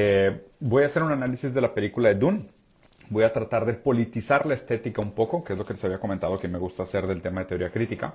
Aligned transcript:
Eh, 0.00 0.40
voy 0.60 0.84
a 0.84 0.86
hacer 0.86 1.02
un 1.02 1.10
análisis 1.10 1.52
de 1.52 1.60
la 1.60 1.74
película 1.74 2.08
de 2.08 2.14
Dune. 2.14 2.46
Voy 3.10 3.24
a 3.24 3.32
tratar 3.32 3.66
de 3.66 3.74
politizar 3.74 4.46
la 4.46 4.54
estética 4.54 5.02
un 5.02 5.12
poco, 5.12 5.42
que 5.42 5.54
es 5.54 5.58
lo 5.58 5.64
que 5.64 5.72
les 5.72 5.82
había 5.82 5.98
comentado 5.98 6.38
que 6.38 6.46
me 6.46 6.58
gusta 6.58 6.84
hacer 6.84 7.06
del 7.06 7.20
tema 7.20 7.40
de 7.40 7.46
teoría 7.46 7.70
crítica. 7.70 8.14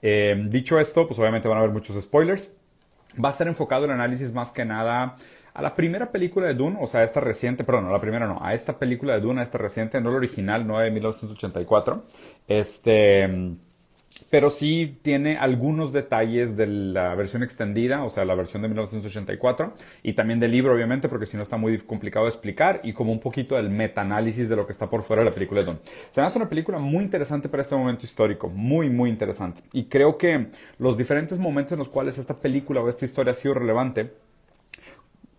Eh, 0.00 0.46
dicho 0.48 0.78
esto, 0.78 1.06
pues 1.06 1.18
obviamente 1.18 1.46
van 1.46 1.58
a 1.58 1.60
haber 1.60 1.72
muchos 1.72 2.02
spoilers. 2.02 2.50
Va 3.22 3.28
a 3.28 3.32
estar 3.32 3.46
enfocado 3.46 3.84
el 3.84 3.90
análisis 3.90 4.32
más 4.32 4.52
que 4.52 4.64
nada 4.64 5.16
a 5.52 5.62
la 5.62 5.74
primera 5.74 6.10
película 6.10 6.46
de 6.46 6.54
Dune, 6.54 6.78
o 6.80 6.86
sea, 6.86 7.00
a 7.00 7.04
esta 7.04 7.20
reciente, 7.20 7.64
perdón, 7.64 7.86
a 7.86 7.90
la 7.90 8.00
primera 8.00 8.26
no, 8.26 8.38
a 8.40 8.54
esta 8.54 8.78
película 8.78 9.14
de 9.14 9.20
Dune, 9.20 9.40
a 9.40 9.42
esta 9.42 9.58
reciente, 9.58 10.00
no 10.00 10.10
la 10.10 10.16
original, 10.16 10.66
no 10.66 10.78
de 10.78 10.90
1984. 10.90 12.02
Este 12.46 13.56
pero 14.30 14.50
sí 14.50 14.98
tiene 15.02 15.38
algunos 15.38 15.92
detalles 15.92 16.56
de 16.56 16.66
la 16.66 17.14
versión 17.14 17.42
extendida, 17.42 18.04
o 18.04 18.10
sea, 18.10 18.24
la 18.24 18.34
versión 18.34 18.62
de 18.62 18.68
1984, 18.68 19.74
y 20.02 20.12
también 20.12 20.40
del 20.40 20.50
libro, 20.50 20.74
obviamente, 20.74 21.08
porque 21.08 21.26
si 21.26 21.36
no 21.36 21.42
está 21.42 21.56
muy 21.56 21.78
complicado 21.78 22.26
de 22.26 22.30
explicar, 22.30 22.80
y 22.84 22.92
como 22.92 23.12
un 23.12 23.20
poquito 23.20 23.56
del 23.56 23.70
metaanálisis 23.70 24.48
de 24.48 24.56
lo 24.56 24.66
que 24.66 24.72
está 24.72 24.88
por 24.90 25.02
fuera 25.02 25.22
de 25.22 25.30
la 25.30 25.34
película 25.34 25.60
de 25.60 25.66
Don. 25.66 25.80
Se 26.10 26.20
me 26.20 26.26
hace 26.26 26.38
una 26.38 26.48
película 26.48 26.78
muy 26.78 27.04
interesante 27.04 27.48
para 27.48 27.62
este 27.62 27.74
momento 27.74 28.04
histórico, 28.04 28.48
muy, 28.48 28.90
muy 28.90 29.10
interesante. 29.10 29.62
Y 29.72 29.84
creo 29.84 30.18
que 30.18 30.48
los 30.78 30.96
diferentes 30.96 31.38
momentos 31.38 31.72
en 31.72 31.78
los 31.78 31.88
cuales 31.88 32.18
esta 32.18 32.34
película 32.34 32.80
o 32.80 32.88
esta 32.88 33.04
historia 33.04 33.32
ha 33.32 33.34
sido 33.34 33.54
relevante, 33.54 34.12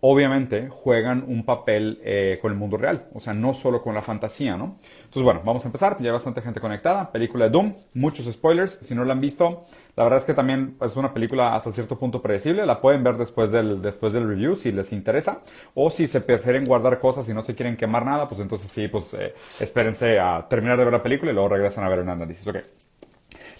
obviamente 0.01 0.69
juegan 0.69 1.25
un 1.27 1.43
papel 1.43 1.99
eh, 2.03 2.39
con 2.41 2.51
el 2.51 2.57
mundo 2.57 2.77
real, 2.77 3.07
o 3.13 3.19
sea, 3.19 3.33
no 3.33 3.53
solo 3.53 3.81
con 3.81 3.93
la 3.93 4.01
fantasía, 4.01 4.55
¿no? 4.57 4.75
Entonces, 4.97 5.23
bueno, 5.23 5.41
vamos 5.43 5.65
a 5.65 5.67
empezar, 5.67 5.97
ya 5.99 6.05
hay 6.05 6.11
bastante 6.13 6.41
gente 6.41 6.61
conectada, 6.61 7.11
película 7.11 7.45
de 7.45 7.51
Doom, 7.51 7.73
muchos 7.95 8.25
spoilers, 8.31 8.79
si 8.81 8.95
no 8.95 9.03
la 9.03 9.13
han 9.13 9.19
visto, 9.19 9.65
la 9.95 10.03
verdad 10.03 10.19
es 10.19 10.25
que 10.25 10.33
también 10.33 10.77
es 10.81 10.95
una 10.95 11.13
película 11.13 11.55
hasta 11.55 11.71
cierto 11.71 11.99
punto 11.99 12.21
predecible, 12.21 12.65
la 12.65 12.77
pueden 12.77 13.03
ver 13.03 13.17
después 13.17 13.51
del, 13.51 13.81
después 13.81 14.13
del 14.13 14.27
review 14.27 14.55
si 14.55 14.71
les 14.71 14.93
interesa, 14.93 15.39
o 15.73 15.89
si 15.91 16.07
se 16.07 16.21
prefieren 16.21 16.65
guardar 16.65 16.99
cosas 16.99 17.27
y 17.27 17.33
no 17.33 17.41
se 17.41 17.55
quieren 17.55 17.75
quemar 17.75 18.05
nada, 18.05 18.27
pues 18.27 18.39
entonces 18.39 18.71
sí, 18.71 18.87
pues 18.87 19.13
eh, 19.15 19.33
espérense 19.59 20.19
a 20.19 20.47
terminar 20.49 20.77
de 20.77 20.85
ver 20.85 20.93
la 20.93 21.03
película 21.03 21.31
y 21.31 21.33
luego 21.33 21.49
regresan 21.49 21.83
a 21.83 21.89
ver 21.89 21.99
un 21.99 22.09
análisis, 22.09 22.47
ok. 22.47 22.57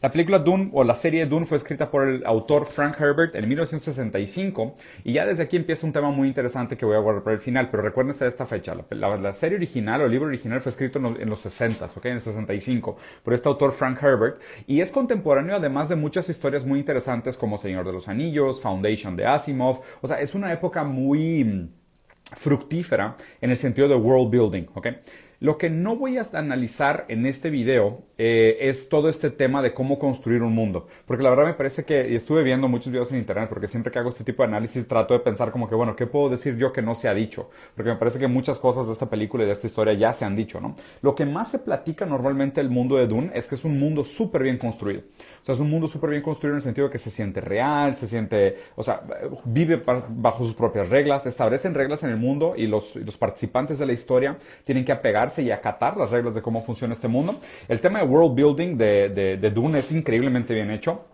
La 0.02 0.10
película 0.10 0.40
Dune 0.40 0.70
o 0.72 0.86
la 0.86 0.96
serie 0.96 1.26
Dune 1.26 1.46
fue 1.46 1.58
escrita 1.58 1.92
por 1.92 2.08
el 2.08 2.26
autor 2.26 2.68
Frank 2.68 2.96
Herbert 3.02 3.36
en 3.36 3.50
1965 3.50 4.74
y 5.04 5.12
ya 5.12 5.26
desde 5.26 5.44
aquí 5.44 5.58
empieza 5.58 5.86
un 5.86 5.92
tema 5.92 6.10
muy 6.10 6.30
interesante 6.30 6.78
que 6.78 6.86
voy 6.86 6.96
a 6.96 7.00
guardar 7.00 7.22
para 7.22 7.34
el 7.34 7.42
final, 7.42 7.70
pero 7.70 7.84
recuérdense 7.84 8.24
de 8.24 8.30
esta 8.30 8.46
fecha. 8.46 8.74
La, 8.92 9.34
serie 9.34 9.58
original 9.58 10.02
o 10.02 10.06
el 10.06 10.12
libro 10.12 10.30
original 10.30 10.62
fue 10.62 10.70
escrito 10.70 11.00
en 11.00 11.30
los, 11.30 11.42
60, 11.42 11.86
¿ok? 11.86 12.06
En 12.06 12.14
el 12.14 12.22
65 12.22 12.96
por 13.24 13.34
este 13.34 13.50
autor 13.50 13.74
Frank 13.74 14.02
Herbert 14.02 14.40
y 14.68 14.80
es 14.80 14.90
contemporáneo 14.90 15.58
además 15.58 15.90
de 15.90 15.98
muchas 15.98 16.30
historias 16.30 16.66
muy 16.66 16.80
interesantes 16.80 17.36
como 17.36 17.58
Señor 17.58 17.86
de 17.86 17.92
los 17.92 18.08
Anillos, 18.08 18.62
Foundation 18.62 19.18
de 19.18 19.26
Asimov, 19.26 19.82
o 20.00 20.08
sea, 20.08 20.22
es 20.22 20.34
una 20.34 20.54
época 20.54 20.86
muy 20.86 21.70
fructífera 22.38 23.18
en 23.42 23.52
el 23.52 23.58
sentido 23.58 23.90
de 23.90 23.96
world 23.96 24.32
building, 24.32 24.68
¿ok? 24.76 24.88
Lo 25.42 25.58
que 25.58 25.70
no 25.70 25.96
voy 25.96 26.18
a 26.18 26.24
analizar 26.34 27.06
en 27.08 27.26
este 27.26 27.50
video 27.50 28.04
eh, 28.18 28.58
es 28.60 28.90
todo 28.90 29.08
este 29.08 29.30
tema 29.30 29.62
de 29.62 29.74
cómo 29.74 29.98
construir 29.98 30.44
un 30.44 30.54
mundo. 30.54 30.88
Porque 31.06 31.24
la 31.24 31.30
verdad 31.30 31.46
me 31.46 31.54
parece 31.54 31.86
que, 31.86 32.10
y 32.10 32.16
estuve 32.16 32.44
viendo 32.44 32.68
muchos 32.68 32.92
videos 32.92 33.10
en 33.12 33.20
internet, 33.20 33.48
porque 33.48 33.68
siempre 33.68 33.90
que 33.90 34.00
hago 34.00 34.10
este 34.10 34.26
tipo 34.26 34.44
de 34.44 34.50
análisis 34.50 34.86
trato 34.86 35.14
de 35.14 35.22
pensar 35.22 35.52
como 35.52 35.70
que, 35.70 35.76
bueno, 35.76 35.96
¿qué 35.96 36.08
puedo 36.08 36.28
decir 36.28 36.58
yo 36.58 36.74
que 36.74 36.82
no 36.82 36.94
se 36.94 37.08
ha 37.08 37.14
dicho? 37.14 37.50
Porque 37.74 37.90
me 37.90 37.96
parece 37.96 38.20
que 38.20 38.28
muchas 38.28 38.60
cosas 38.60 38.88
de 38.88 38.92
esta 38.92 39.10
película 39.10 39.46
y 39.46 39.48
de 39.48 39.54
esta 39.54 39.68
historia 39.68 39.94
ya 39.94 40.12
se 40.12 40.26
han 40.26 40.36
dicho, 40.36 40.60
¿no? 40.60 40.76
Lo 41.02 41.16
que 41.16 41.26
más 41.26 41.52
se 41.52 41.60
platica 41.60 42.06
normalmente 42.06 42.60
el 42.60 42.70
mundo 42.70 42.98
de 42.98 43.08
Dune 43.08 43.32
es 43.34 43.48
que 43.48 43.56
es 43.56 43.64
un 43.64 43.80
mundo 43.80 44.04
súper 44.04 44.44
bien 44.44 44.58
construido. 44.58 45.04
O 45.42 45.46
sea, 45.46 45.56
es 45.56 45.62
un 45.62 45.70
mundo 45.70 45.88
súper 45.88 46.10
bien 46.10 46.22
construido 46.22 46.56
en 46.56 46.58
el 46.58 46.64
sentido 46.64 46.88
de 46.88 46.92
que 46.92 46.98
se 46.98 47.12
siente 47.12 47.40
real, 47.40 47.96
se 47.96 48.08
siente, 48.08 48.58
o 48.76 48.84
sea, 48.84 49.04
vive 49.46 49.82
bajo 50.10 50.44
sus 50.44 50.54
propias 50.54 50.90
reglas, 50.90 51.26
establecen 51.26 51.74
reglas 51.76 52.04
en 52.04 52.10
el 52.10 52.18
mundo 52.18 52.56
y 52.58 52.68
los, 52.68 52.98
los 52.98 53.16
participantes 53.16 53.78
de 53.78 53.86
la 53.86 53.94
historia 53.94 54.38
tienen 54.66 54.84
que 54.84 54.92
apegar 54.92 55.29
y 55.38 55.52
acatar 55.52 55.98
las 55.98 56.10
reglas 56.10 56.34
de 56.34 56.42
cómo 56.42 56.64
funciona 56.64 56.94
este 56.94 57.08
mundo. 57.08 57.38
El 57.68 57.80
tema 57.80 58.00
de 58.00 58.06
world 58.06 58.36
building 58.36 58.78
de, 58.78 59.38
de, 59.38 59.52
Dune 59.52 59.80
es 59.80 59.92
increíblemente 59.92 60.54
bien 60.54 60.72
hecho. 60.72 61.06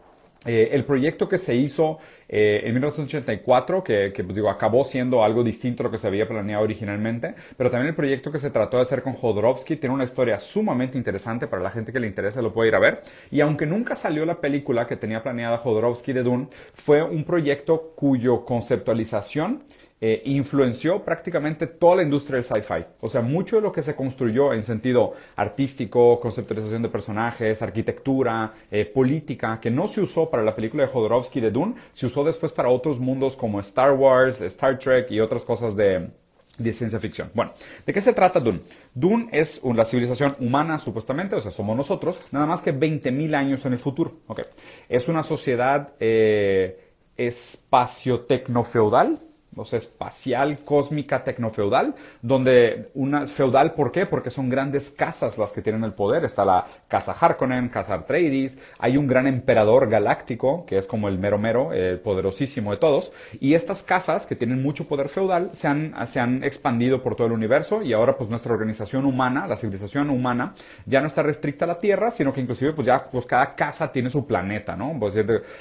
Eh, 0.45 0.69
el 0.73 0.85
proyecto 0.85 1.27
que 1.27 1.39
se 1.39 1.55
hizo 1.55 1.97
eh, 2.29 2.61
en 2.63 2.73
1984, 2.73 3.83
que, 3.83 4.13
que 4.15 4.23
pues 4.23 4.35
digo, 4.35 4.47
acabó 4.47 4.83
siendo 4.83 5.23
algo 5.23 5.43
distinto 5.43 5.81
a 5.81 5.85
lo 5.85 5.91
que 5.91 5.97
se 5.97 6.05
había 6.05 6.27
planeado 6.27 6.63
originalmente, 6.63 7.33
pero 7.57 7.71
también 7.71 7.89
el 7.89 7.95
proyecto 7.95 8.31
que 8.31 8.37
se 8.37 8.51
trató 8.51 8.77
de 8.77 8.83
hacer 8.83 9.01
con 9.01 9.13
Jodorowsky 9.13 9.75
tiene 9.77 9.95
una 9.95 10.03
historia 10.03 10.37
sumamente 10.37 10.99
interesante 10.99 11.47
para 11.47 11.63
la 11.63 11.71
gente 11.71 11.91
que 11.91 11.99
le 11.99 12.05
interesa, 12.05 12.43
lo 12.43 12.53
puede 12.53 12.69
ir 12.69 12.75
a 12.75 12.79
ver. 12.79 13.01
Y 13.31 13.41
aunque 13.41 13.65
nunca 13.65 13.95
salió 13.95 14.23
la 14.23 14.39
película 14.39 14.85
que 14.85 14.97
tenía 14.97 15.23
planeada 15.23 15.57
Jodorowsky 15.57 16.13
de 16.13 16.21
Dune, 16.21 16.47
fue 16.75 17.01
un 17.01 17.23
proyecto 17.23 17.93
cuyo 17.95 18.45
conceptualización 18.45 19.63
eh, 20.01 20.22
influenció 20.25 21.03
prácticamente 21.03 21.67
toda 21.67 21.97
la 21.97 22.03
industria 22.03 22.35
del 22.35 22.44
sci-fi. 22.44 22.85
O 23.01 23.09
sea, 23.09 23.22
mucho 23.22 23.56
de 23.56 23.61
lo 23.61 23.72
que 23.72 23.81
se 23.81 23.95
construyó 23.95 24.53
en 24.53 24.61
sentido 24.61 25.13
artístico, 25.38 26.19
conceptualización 26.19 26.81
de 26.81 26.89
personajes, 26.89 27.61
arquitectura, 27.61 28.51
eh, 28.72 28.85
política, 28.85 29.59
que 29.61 29.72
no 29.72 29.88
se 29.88 30.01
usó 30.01 30.29
para 30.29 30.44
la 30.44 30.53
película 30.53 30.84
de 30.84 30.89
Jodorowsky 30.89 31.39
de 31.39 31.51
Dune, 31.51 31.75
se 31.91 32.07
usó 32.07 32.23
después 32.23 32.51
para 32.51 32.69
otros 32.69 33.00
mundos 33.00 33.38
como 33.38 33.59
Star 33.61 33.94
Wars, 33.94 34.41
Star 34.41 34.78
Trek 34.78 35.09
y 35.11 35.22
otras 35.22 35.45
cosas 35.45 35.75
de, 35.75 36.09
de 36.57 36.73
ciencia 36.73 37.00
ficción. 37.00 37.29
Bueno, 37.34 37.51
¿de 37.85 37.94
qué 37.94 38.01
se 38.01 38.13
trata 38.13 38.39
Dune? 38.39 38.59
Dune 38.94 39.28
es 39.31 39.59
una 39.63 39.85
civilización 39.85 40.35
humana, 40.39 40.79
supuestamente, 40.79 41.35
o 41.35 41.41
sea, 41.41 41.51
somos 41.51 41.78
nosotros, 41.78 42.19
nada 42.31 42.45
más 42.45 42.61
que 42.61 42.73
20.000 42.73 43.35
años 43.35 43.66
en 43.66 43.73
el 43.73 43.79
futuro. 43.79 44.13
Okay. 44.28 44.45
Es 44.89 45.07
una 45.07 45.23
sociedad 45.23 45.94
eh, 46.00 46.91
espacio-tecno-feudal, 47.17 49.19
o 49.55 49.66
sea, 49.66 49.79
espacial, 49.79 50.59
cósmica, 50.63 51.23
tecnofeudal, 51.23 51.93
donde 52.21 52.85
una 52.93 53.25
feudal, 53.27 53.71
¿por 53.71 53.91
qué? 53.91 54.05
Porque 54.05 54.29
son 54.29 54.49
grandes 54.49 54.89
casas 54.91 55.38
las 55.38 55.49
que 55.51 55.61
tienen 55.61 55.83
el 55.83 55.93
poder. 55.93 56.25
Está 56.25 56.45
la 56.45 56.66
casa 56.88 57.16
Harkonnen, 57.19 57.69
casa 57.69 57.95
Atreides, 57.95 58.57
hay 58.79 58.97
un 58.97 59.07
gran 59.07 59.27
emperador 59.27 59.89
galáctico, 59.89 60.66
que 60.66 60.77
es 60.77 60.88
como 60.88 61.07
el 61.07 61.17
mero 61.17 61.38
mero, 61.38 61.73
el 61.73 61.99
poderosísimo 61.99 62.71
de 62.71 62.77
todos, 62.77 63.11
y 63.39 63.53
estas 63.53 63.83
casas 63.83 64.25
que 64.25 64.35
tienen 64.35 64.61
mucho 64.61 64.88
poder 64.88 65.09
feudal 65.09 65.49
se 65.49 65.67
han, 65.67 65.93
se 66.07 66.19
han 66.19 66.43
expandido 66.43 67.01
por 67.01 67.16
todo 67.16 67.27
el 67.27 67.33
universo 67.33 67.81
y 67.81 67.93
ahora 67.93 68.17
pues 68.17 68.29
nuestra 68.29 68.53
organización 68.53 69.05
humana, 69.05 69.47
la 69.47 69.57
civilización 69.57 70.09
humana, 70.09 70.53
ya 70.85 71.01
no 71.01 71.07
está 71.07 71.23
restricta 71.23 71.66
a 71.66 71.69
la 71.69 71.79
Tierra, 71.79 72.11
sino 72.11 72.33
que 72.33 72.41
inclusive 72.41 72.73
pues 72.73 72.87
ya 72.87 73.01
pues 73.11 73.25
cada 73.25 73.55
casa 73.55 73.91
tiene 73.91 74.09
su 74.09 74.25
planeta, 74.25 74.75
¿no? 74.75 74.95
Pues, 74.99 75.16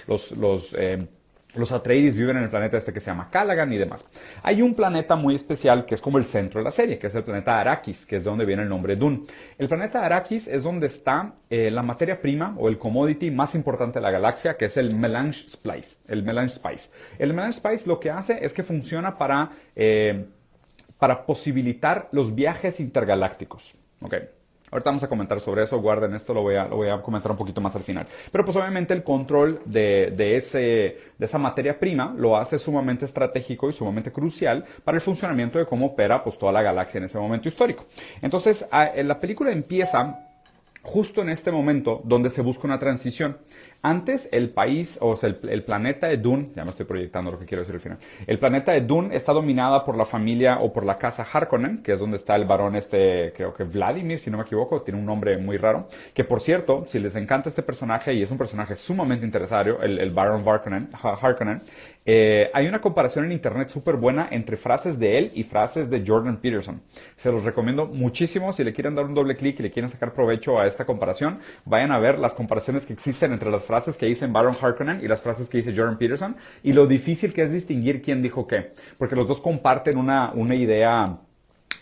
los, 0.06 0.32
los 0.32 0.74
eh, 0.78 0.98
los 1.54 1.72
Atreides 1.72 2.16
viven 2.16 2.36
en 2.36 2.44
el 2.44 2.50
planeta 2.50 2.76
este 2.76 2.92
que 2.92 3.00
se 3.00 3.10
llama 3.10 3.28
Calagan 3.30 3.72
y 3.72 3.78
demás. 3.78 4.04
Hay 4.42 4.62
un 4.62 4.74
planeta 4.74 5.16
muy 5.16 5.34
especial 5.34 5.84
que 5.84 5.94
es 5.94 6.00
como 6.00 6.18
el 6.18 6.24
centro 6.24 6.60
de 6.60 6.64
la 6.64 6.70
serie, 6.70 6.98
que 6.98 7.06
es 7.06 7.14
el 7.14 7.22
planeta 7.22 7.60
Arrakis, 7.60 8.06
que 8.06 8.16
es 8.16 8.24
de 8.24 8.30
donde 8.30 8.44
viene 8.44 8.62
el 8.62 8.68
nombre 8.68 8.96
Dune. 8.96 9.20
El 9.58 9.68
planeta 9.68 10.04
Arrakis 10.04 10.48
es 10.48 10.62
donde 10.62 10.86
está 10.86 11.34
eh, 11.50 11.70
la 11.70 11.82
materia 11.82 12.18
prima 12.18 12.54
o 12.58 12.68
el 12.68 12.78
commodity 12.78 13.30
más 13.30 13.54
importante 13.54 13.98
de 13.98 14.02
la 14.02 14.10
galaxia, 14.10 14.56
que 14.56 14.66
es 14.66 14.76
el 14.76 14.98
Melange 14.98 15.48
Spice. 15.48 15.96
El 16.08 16.22
Melange 16.22 16.54
Spice. 16.54 16.90
El 17.18 17.34
Melange 17.34 17.58
Spice 17.58 17.88
lo 17.88 18.00
que 18.00 18.10
hace 18.10 18.44
es 18.44 18.52
que 18.52 18.62
funciona 18.62 19.16
para, 19.16 19.50
eh, 19.76 20.26
para 20.98 21.24
posibilitar 21.26 22.08
los 22.12 22.34
viajes 22.34 22.80
intergalácticos. 22.80 23.74
Okay. 24.00 24.28
Ahorita 24.70 24.90
vamos 24.90 25.02
a 25.04 25.08
comentar 25.08 25.40
sobre 25.40 25.62
eso, 25.62 25.80
guarden 25.80 26.14
esto, 26.14 26.34
lo 26.34 26.42
voy 26.42 26.56
a, 26.56 26.66
lo 26.66 26.76
voy 26.76 26.88
a 26.88 27.00
comentar 27.00 27.30
un 27.30 27.38
poquito 27.38 27.60
más 27.60 27.76
al 27.76 27.82
final. 27.82 28.06
Pero 28.32 28.44
pues 28.44 28.56
obviamente 28.56 28.92
el 28.92 29.04
control 29.04 29.60
de, 29.66 30.12
de, 30.16 30.36
ese, 30.36 30.58
de 31.16 31.26
esa 31.26 31.38
materia 31.38 31.78
prima 31.78 32.12
lo 32.16 32.36
hace 32.36 32.58
sumamente 32.58 33.04
estratégico 33.04 33.68
y 33.68 33.72
sumamente 33.72 34.10
crucial 34.10 34.64
para 34.82 34.96
el 34.96 35.00
funcionamiento 35.00 35.58
de 35.58 35.66
cómo 35.66 35.86
opera 35.86 36.24
pues 36.24 36.38
toda 36.38 36.50
la 36.50 36.62
galaxia 36.62 36.98
en 36.98 37.04
ese 37.04 37.18
momento 37.18 37.48
histórico. 37.48 37.84
Entonces, 38.20 38.66
la 38.72 39.18
película 39.18 39.52
empieza 39.52 40.23
justo 40.84 41.22
en 41.22 41.30
este 41.30 41.50
momento 41.50 42.00
donde 42.04 42.30
se 42.30 42.42
busca 42.42 42.66
una 42.66 42.78
transición. 42.78 43.38
Antes 43.82 44.28
el 44.32 44.50
país, 44.50 44.96
o 45.02 45.14
el, 45.22 45.62
planeta 45.62 46.08
de 46.08 46.16
Dune, 46.16 46.46
ya 46.54 46.64
me 46.64 46.70
estoy 46.70 46.86
proyectando 46.86 47.30
lo 47.30 47.38
que 47.38 47.44
quiero 47.44 47.62
decir 47.62 47.74
al 47.74 47.80
final, 47.82 47.98
el 48.26 48.38
planeta 48.38 48.72
de 48.72 48.80
Dune 48.80 49.14
está 49.14 49.32
dominada 49.32 49.84
por 49.84 49.96
la 49.96 50.06
familia 50.06 50.58
o 50.60 50.72
por 50.72 50.86
la 50.86 50.96
casa 50.96 51.26
Harkonnen, 51.30 51.82
que 51.82 51.92
es 51.92 51.98
donde 51.98 52.16
está 52.16 52.34
el 52.36 52.44
varón 52.44 52.76
este, 52.76 53.32
creo 53.36 53.52
que 53.52 53.64
Vladimir, 53.64 54.18
si 54.18 54.30
no 54.30 54.38
me 54.38 54.44
equivoco, 54.44 54.80
tiene 54.80 55.00
un 55.00 55.04
nombre 55.04 55.36
muy 55.36 55.58
raro, 55.58 55.86
que 56.14 56.24
por 56.24 56.40
cierto, 56.40 56.84
si 56.86 56.98
les 56.98 57.14
encanta 57.14 57.50
este 57.50 57.62
personaje 57.62 58.14
y 58.14 58.22
es 58.22 58.30
un 58.30 58.38
personaje 58.38 58.74
sumamente 58.76 59.26
interesante, 59.26 59.74
el, 59.82 59.98
el 59.98 60.10
varón 60.10 60.44
Harkonnen, 60.46 61.60
eh, 62.06 62.50
hay 62.52 62.66
una 62.66 62.80
comparación 62.80 63.24
en 63.24 63.32
internet 63.32 63.70
súper 63.70 63.96
buena 63.96 64.28
entre 64.30 64.56
frases 64.56 64.98
de 64.98 65.18
él 65.18 65.30
y 65.34 65.42
frases 65.42 65.88
de 65.88 66.04
Jordan 66.06 66.38
Peterson. 66.38 66.82
Se 67.16 67.32
los 67.32 67.44
recomiendo 67.44 67.86
muchísimo. 67.86 68.52
Si 68.52 68.62
le 68.62 68.72
quieren 68.72 68.94
dar 68.94 69.06
un 69.06 69.14
doble 69.14 69.34
clic 69.34 69.58
y 69.60 69.62
le 69.62 69.70
quieren 69.70 69.88
sacar 69.90 70.12
provecho 70.12 70.58
a 70.58 70.66
esta 70.74 70.84
comparación, 70.84 71.38
vayan 71.64 71.92
a 71.92 71.98
ver 71.98 72.18
las 72.18 72.34
comparaciones 72.34 72.84
que 72.84 72.92
existen 72.92 73.32
entre 73.32 73.50
las 73.50 73.64
frases 73.64 73.96
que 73.96 74.06
dice 74.06 74.26
Baron 74.26 74.56
Harkonnen 74.60 75.00
y 75.02 75.08
las 75.08 75.22
frases 75.22 75.48
que 75.48 75.58
dice 75.58 75.72
Jordan 75.74 75.96
Peterson 75.96 76.36
y 76.62 76.72
lo 76.72 76.86
difícil 76.86 77.32
que 77.32 77.42
es 77.42 77.52
distinguir 77.52 78.02
quién 78.02 78.22
dijo 78.22 78.46
qué. 78.46 78.72
Porque 78.98 79.16
los 79.16 79.26
dos 79.26 79.40
comparten 79.40 79.98
una, 79.98 80.32
una 80.34 80.54
idea 80.54 81.18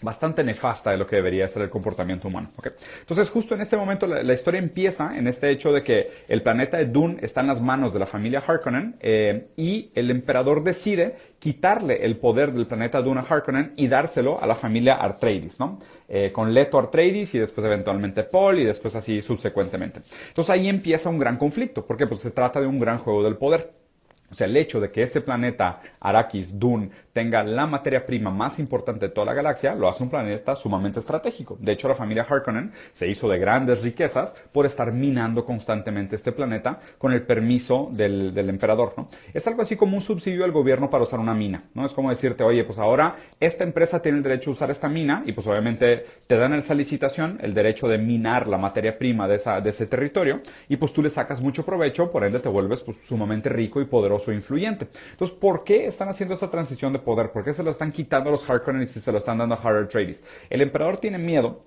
bastante 0.01 0.43
nefasta 0.45 0.91
de 0.91 0.97
lo 0.97 1.07
que 1.07 1.17
debería 1.17 1.47
ser 1.49 1.63
el 1.63 1.71
comportamiento 1.71 2.29
humano. 2.29 2.49
Entonces, 3.01 3.31
justo 3.31 3.55
en 3.55 3.61
este 3.61 3.77
momento, 3.77 4.07
la, 4.07 4.33
historia 4.33 4.59
empieza 4.59 5.11
en 5.17 5.27
este 5.27 5.51
hecho 5.51 5.73
de 5.73 5.83
que 5.83 6.09
el 6.29 6.43
planeta 6.43 6.79
de 6.79 6.87
Dune 6.87 7.19
está 7.23 7.41
en 7.41 7.49
las 7.49 7.61
manos 7.61 7.93
de 7.93 7.99
la 7.99 8.07
familia 8.07 8.43
Harkonnen 8.47 8.97
eh, 9.01 9.49
y 9.57 9.91
el 9.95 10.11
emperador 10.11 10.63
decide 10.63 11.17
quitarle 11.39 12.05
el 12.05 12.17
poder 12.17 12.53
del 12.53 12.67
planeta 12.67 13.03
Dune 13.03 13.21
a 13.21 13.25
Harkonnen 13.25 13.73
y 13.77 13.89
dárselo 13.89 14.41
a 14.41 14.47
la 14.47 14.55
familia 14.55 14.99
Atreides, 15.03 15.59
¿no? 15.59 15.79
Eh, 16.09 16.31
con 16.33 16.53
Leto 16.53 16.79
Atreides 16.79 17.35
y 17.35 17.39
después 17.39 17.67
eventualmente 17.67 18.23
Paul 18.25 18.59
y 18.59 18.65
después 18.65 18.95
así 18.95 19.23
subsecuentemente. 19.23 20.01
Entonces 20.29 20.51
ahí 20.51 20.69
empieza 20.69 21.09
un 21.09 21.19
gran 21.19 21.39
conflicto, 21.39 21.87
porque 21.87 22.07
pues 22.07 22.21
se 22.21 22.31
trata 22.31 22.61
de 22.61 22.67
un 22.67 22.79
gran 22.79 22.99
juego 22.99 23.25
del 23.25 23.37
poder. 23.37 23.82
O 24.33 24.35
sea, 24.35 24.47
el 24.47 24.57
hecho 24.57 24.81
de 24.81 24.89
que 24.89 25.03
este 25.03 25.21
planeta 25.21 25.81
Arrakis, 26.01 26.59
Dune, 26.59 26.91
tenga 27.13 27.45
la 27.45 27.67
materia 27.67 28.07
prima 28.07 28.31
más 28.31 28.59
importante 28.59 29.09
de 29.09 29.13
toda 29.13 29.27
la 29.27 29.35
galaxia, 29.35 29.75
lo 29.75 29.89
hace 29.89 30.03
un 30.03 30.09
planeta 30.09 30.57
sumamente 30.57 31.01
estratégico. 31.01 31.59
De 31.61 31.73
hecho, 31.73 31.87
la 31.87 31.95
familia 31.95 32.27
Harkonnen 32.27 32.73
se 32.95 33.09
hizo 33.09 33.29
de 33.29 33.39
grandes 33.39 33.83
riquezas 33.83 34.33
por 34.51 34.65
estar 34.65 34.91
minando 34.91 35.45
constantemente 35.45 36.17
este 36.17 36.33
planeta 36.33 36.81
con 36.97 37.13
el 37.13 37.23
permiso 37.23 37.91
del, 37.93 38.33
emperador, 38.49 38.95
¿no? 38.97 39.09
Es 39.35 39.47
algo 39.47 39.61
así 39.61 39.77
como 39.77 39.97
un 39.97 40.01
subsidio 40.01 40.43
del 40.43 40.53
gobierno 40.53 40.89
para 40.89 41.05
usar 41.05 41.21
una 41.21 41.35
mina, 41.35 41.65
¿no? 41.75 41.85
Es 41.85 41.93
como 41.93 42.09
decirte, 42.09 42.43
oye, 42.43 42.65
pues 42.65 42.79
ahora 42.79 43.17
esta 43.39 43.65
empresa 43.65 44.01
tiene 44.01 44.19
el 44.19 44.25
derecho 44.25 44.49
a 44.49 44.53
usar 44.53 44.71
esta 44.71 44.89
mina 44.89 45.23
y 45.27 45.33
pues 45.33 45.47
obviamente 45.47 46.05
te 46.27 46.39
dan 46.39 46.55
esa 46.55 46.75
licitación 46.75 47.39
el 47.43 47.53
derecho 47.53 47.87
de 47.87 47.99
minar 47.99 48.49
la 48.49 48.57
materia 48.57 48.97
prima 48.97 49.29
de, 49.29 49.37
esa, 49.37 49.61
de 49.61 49.71
ese 49.71 49.87
territorio 49.87 50.41
y 50.69 50.77
pues 50.77 50.93
tú 50.95 51.03
le 51.03 51.11
sacas 51.11 51.43
mucho 51.43 51.65
provecho, 51.65 52.11
por 52.11 52.25
ende 52.25 52.41
te 52.41 52.49
vuelves 52.49 52.81
pues 52.81 52.97
sumamente 52.97 53.51
rico 53.51 53.81
y 53.81 53.85
poderoso 53.85 54.22
e 54.31 54.35
influyente. 54.35 54.89
Entonces, 55.11 55.37
¿por 55.37 55.65
qué 55.65 55.87
están 55.87 56.09
haciendo 56.09 56.35
esta 56.35 56.51
transición 56.51 56.93
de 56.93 56.99
poder? 56.99 57.33
¿Por 57.33 57.45
qué 57.45 57.53
se 57.53 57.63
lo 57.63 57.71
están 57.71 57.91
quitando 57.91 58.29
a 58.29 58.33
los 58.33 58.49
Harkonnen 58.49 58.83
y 58.83 58.87
se 58.87 59.11
lo 59.11 59.19
están 59.19 59.39
dando 59.39 59.55
a 59.55 59.59
Harald 59.59 59.87
Atreides? 59.87 60.23
El 60.51 60.61
emperador 60.61 60.99
tiene 60.99 61.19
miedo 61.19 61.65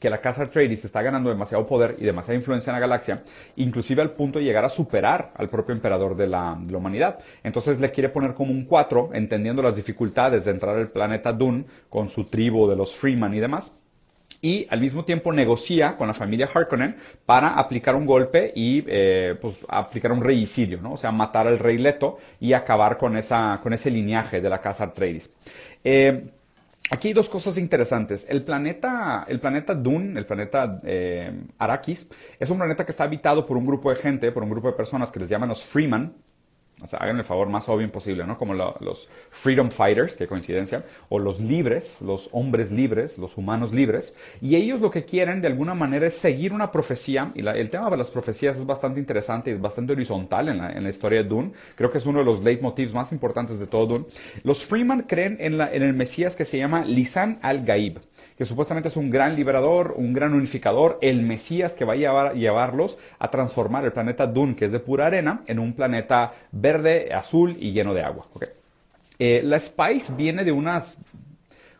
que 0.00 0.10
la 0.10 0.20
casa 0.20 0.42
Atreides 0.42 0.84
está 0.84 1.02
ganando 1.02 1.30
demasiado 1.30 1.66
poder 1.66 1.96
y 1.98 2.04
demasiada 2.04 2.36
influencia 2.36 2.70
en 2.70 2.74
la 2.74 2.80
galaxia, 2.80 3.22
inclusive 3.56 4.02
al 4.02 4.12
punto 4.12 4.38
de 4.38 4.44
llegar 4.44 4.64
a 4.64 4.68
superar 4.68 5.30
al 5.36 5.48
propio 5.48 5.74
emperador 5.74 6.16
de 6.16 6.26
la, 6.26 6.56
de 6.60 6.72
la 6.72 6.78
humanidad. 6.78 7.18
Entonces 7.42 7.80
le 7.80 7.90
quiere 7.90 8.08
poner 8.08 8.34
como 8.34 8.52
un 8.52 8.64
4, 8.64 9.10
entendiendo 9.14 9.62
las 9.62 9.76
dificultades 9.76 10.44
de 10.44 10.50
entrar 10.50 10.76
al 10.76 10.88
planeta 10.88 11.32
Dune 11.32 11.64
con 11.88 12.08
su 12.08 12.24
tribu 12.24 12.68
de 12.68 12.76
los 12.76 12.94
Freeman 12.94 13.34
y 13.34 13.40
demás 13.40 13.85
y 14.40 14.66
al 14.70 14.80
mismo 14.80 15.04
tiempo 15.04 15.32
negocia 15.32 15.96
con 15.96 16.08
la 16.08 16.14
familia 16.14 16.48
Harkonnen 16.52 16.96
para 17.24 17.54
aplicar 17.54 17.94
un 17.94 18.04
golpe 18.04 18.52
y 18.54 18.84
eh, 18.86 19.36
pues, 19.40 19.64
aplicar 19.68 20.12
un 20.12 20.22
reyicidio, 20.22 20.80
¿no? 20.80 20.92
o 20.92 20.96
sea, 20.96 21.10
matar 21.12 21.46
al 21.46 21.58
rey 21.58 21.78
Leto 21.78 22.18
y 22.40 22.52
acabar 22.52 22.96
con, 22.96 23.16
esa, 23.16 23.60
con 23.62 23.72
ese 23.72 23.90
linaje 23.90 24.40
de 24.40 24.48
la 24.48 24.60
casa 24.60 24.84
Atreides. 24.84 25.30
Eh, 25.84 26.26
aquí 26.90 27.08
hay 27.08 27.14
dos 27.14 27.28
cosas 27.28 27.58
interesantes. 27.58 28.26
El 28.28 28.42
planeta, 28.42 29.24
el 29.28 29.40
planeta 29.40 29.74
Dune, 29.74 30.18
el 30.18 30.26
planeta 30.26 30.78
eh, 30.84 31.32
es 32.38 32.50
un 32.50 32.58
planeta 32.58 32.84
que 32.84 32.92
está 32.92 33.04
habitado 33.04 33.46
por 33.46 33.56
un 33.56 33.66
grupo 33.66 33.90
de 33.90 33.96
gente, 33.96 34.32
por 34.32 34.42
un 34.42 34.50
grupo 34.50 34.68
de 34.68 34.74
personas 34.74 35.10
que 35.10 35.20
les 35.20 35.28
llaman 35.28 35.48
los 35.48 35.64
Freeman, 35.64 36.12
o 36.82 36.86
sea, 36.86 36.98
hagan 36.98 37.16
el 37.16 37.24
favor 37.24 37.48
más 37.48 37.68
obvio 37.68 37.90
posible, 37.90 38.26
¿no? 38.26 38.36
Como 38.36 38.52
los 38.52 39.08
freedom 39.30 39.70
fighters, 39.70 40.14
qué 40.14 40.26
coincidencia, 40.26 40.84
o 41.08 41.18
los 41.18 41.40
libres, 41.40 42.02
los 42.02 42.28
hombres 42.32 42.70
libres, 42.70 43.16
los 43.16 43.38
humanos 43.38 43.72
libres, 43.72 44.14
y 44.42 44.56
ellos 44.56 44.80
lo 44.80 44.90
que 44.90 45.04
quieren 45.04 45.40
de 45.40 45.46
alguna 45.46 45.74
manera 45.74 46.06
es 46.06 46.14
seguir 46.14 46.52
una 46.52 46.70
profecía, 46.70 47.30
y 47.34 47.46
el 47.46 47.68
tema 47.68 47.88
de 47.88 47.96
las 47.96 48.10
profecías 48.10 48.58
es 48.58 48.66
bastante 48.66 49.00
interesante 49.00 49.50
y 49.50 49.54
es 49.54 49.60
bastante 49.60 49.94
horizontal 49.94 50.48
en 50.48 50.58
la, 50.58 50.72
en 50.72 50.82
la 50.82 50.90
historia 50.90 51.22
de 51.22 51.28
Dune, 51.28 51.52
creo 51.76 51.90
que 51.90 51.98
es 51.98 52.06
uno 52.06 52.18
de 52.18 52.24
los 52.26 52.42
leitmotivs 52.42 52.92
más 52.92 53.10
importantes 53.10 53.58
de 53.58 53.66
todo 53.66 53.86
Dune. 53.86 54.04
Los 54.44 54.64
Freeman 54.64 55.02
creen 55.02 55.38
en 55.40 55.60
el 55.60 55.94
Mesías 55.94 56.36
que 56.36 56.44
se 56.44 56.58
llama 56.58 56.84
Lisan 56.84 57.38
al-Gaib 57.42 58.00
que 58.36 58.44
supuestamente 58.44 58.88
es 58.88 58.96
un 58.96 59.10
gran 59.10 59.34
liberador, 59.34 59.94
un 59.96 60.12
gran 60.12 60.34
unificador, 60.34 60.98
el 61.00 61.22
Mesías 61.22 61.74
que 61.74 61.84
va 61.84 61.94
a 61.94 61.96
llevar, 61.96 62.34
llevarlos 62.34 62.98
a 63.18 63.30
transformar 63.30 63.84
el 63.84 63.92
planeta 63.92 64.26
Dune, 64.26 64.54
que 64.54 64.66
es 64.66 64.72
de 64.72 64.80
pura 64.80 65.06
arena, 65.06 65.42
en 65.46 65.58
un 65.58 65.72
planeta 65.72 66.32
verde, 66.52 67.04
azul 67.14 67.56
y 67.58 67.72
lleno 67.72 67.94
de 67.94 68.02
agua. 68.02 68.26
Eh, 69.18 69.40
la 69.42 69.58
Spice 69.58 70.12
viene 70.14 70.44
de 70.44 70.52
unas 70.52 70.98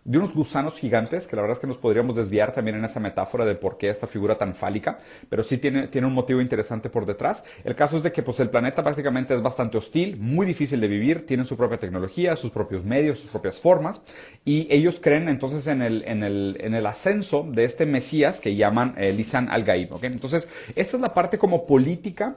de 0.06 0.18
unos 0.18 0.34
gusanos 0.34 0.78
gigantes, 0.78 1.26
que 1.26 1.34
la 1.34 1.42
verdad 1.42 1.56
es 1.56 1.60
que 1.60 1.66
nos 1.66 1.78
podríamos 1.78 2.14
desviar 2.14 2.52
también 2.52 2.76
en 2.76 2.84
esa 2.84 3.00
metáfora 3.00 3.44
de 3.44 3.56
por 3.56 3.76
qué 3.76 3.90
esta 3.90 4.06
figura 4.06 4.38
tan 4.38 4.54
fálica, 4.54 4.98
pero 5.28 5.42
sí 5.42 5.58
tiene, 5.58 5.88
tiene 5.88 6.06
un 6.06 6.14
motivo 6.14 6.40
interesante 6.40 6.88
por 6.88 7.06
detrás. 7.06 7.42
El 7.64 7.74
caso 7.74 7.96
es 7.96 8.04
de 8.04 8.12
que 8.12 8.22
pues, 8.22 8.38
el 8.38 8.48
planeta 8.48 8.84
prácticamente 8.84 9.34
es 9.34 9.42
bastante 9.42 9.78
hostil, 9.78 10.20
muy 10.20 10.46
difícil 10.46 10.80
de 10.80 10.86
vivir, 10.86 11.26
tienen 11.26 11.44
su 11.44 11.56
propia 11.56 11.76
tecnología, 11.76 12.36
sus 12.36 12.52
propios 12.52 12.84
medios, 12.84 13.18
sus 13.18 13.30
propias 13.30 13.60
formas, 13.60 14.00
y 14.44 14.72
ellos 14.72 15.00
creen 15.00 15.28
entonces 15.28 15.66
en 15.66 15.82
el, 15.82 16.04
en 16.06 16.22
el, 16.22 16.56
en 16.60 16.74
el 16.74 16.86
ascenso 16.86 17.44
de 17.50 17.64
este 17.64 17.84
Mesías 17.84 18.38
que 18.38 18.54
llaman 18.54 18.94
eh, 18.96 19.12
Lisan 19.12 19.48
al-Gaib. 19.50 19.88
Entonces, 20.02 20.48
esta 20.76 20.96
es 20.96 21.00
la 21.00 21.12
parte 21.12 21.36
como 21.36 21.66
política 21.66 22.36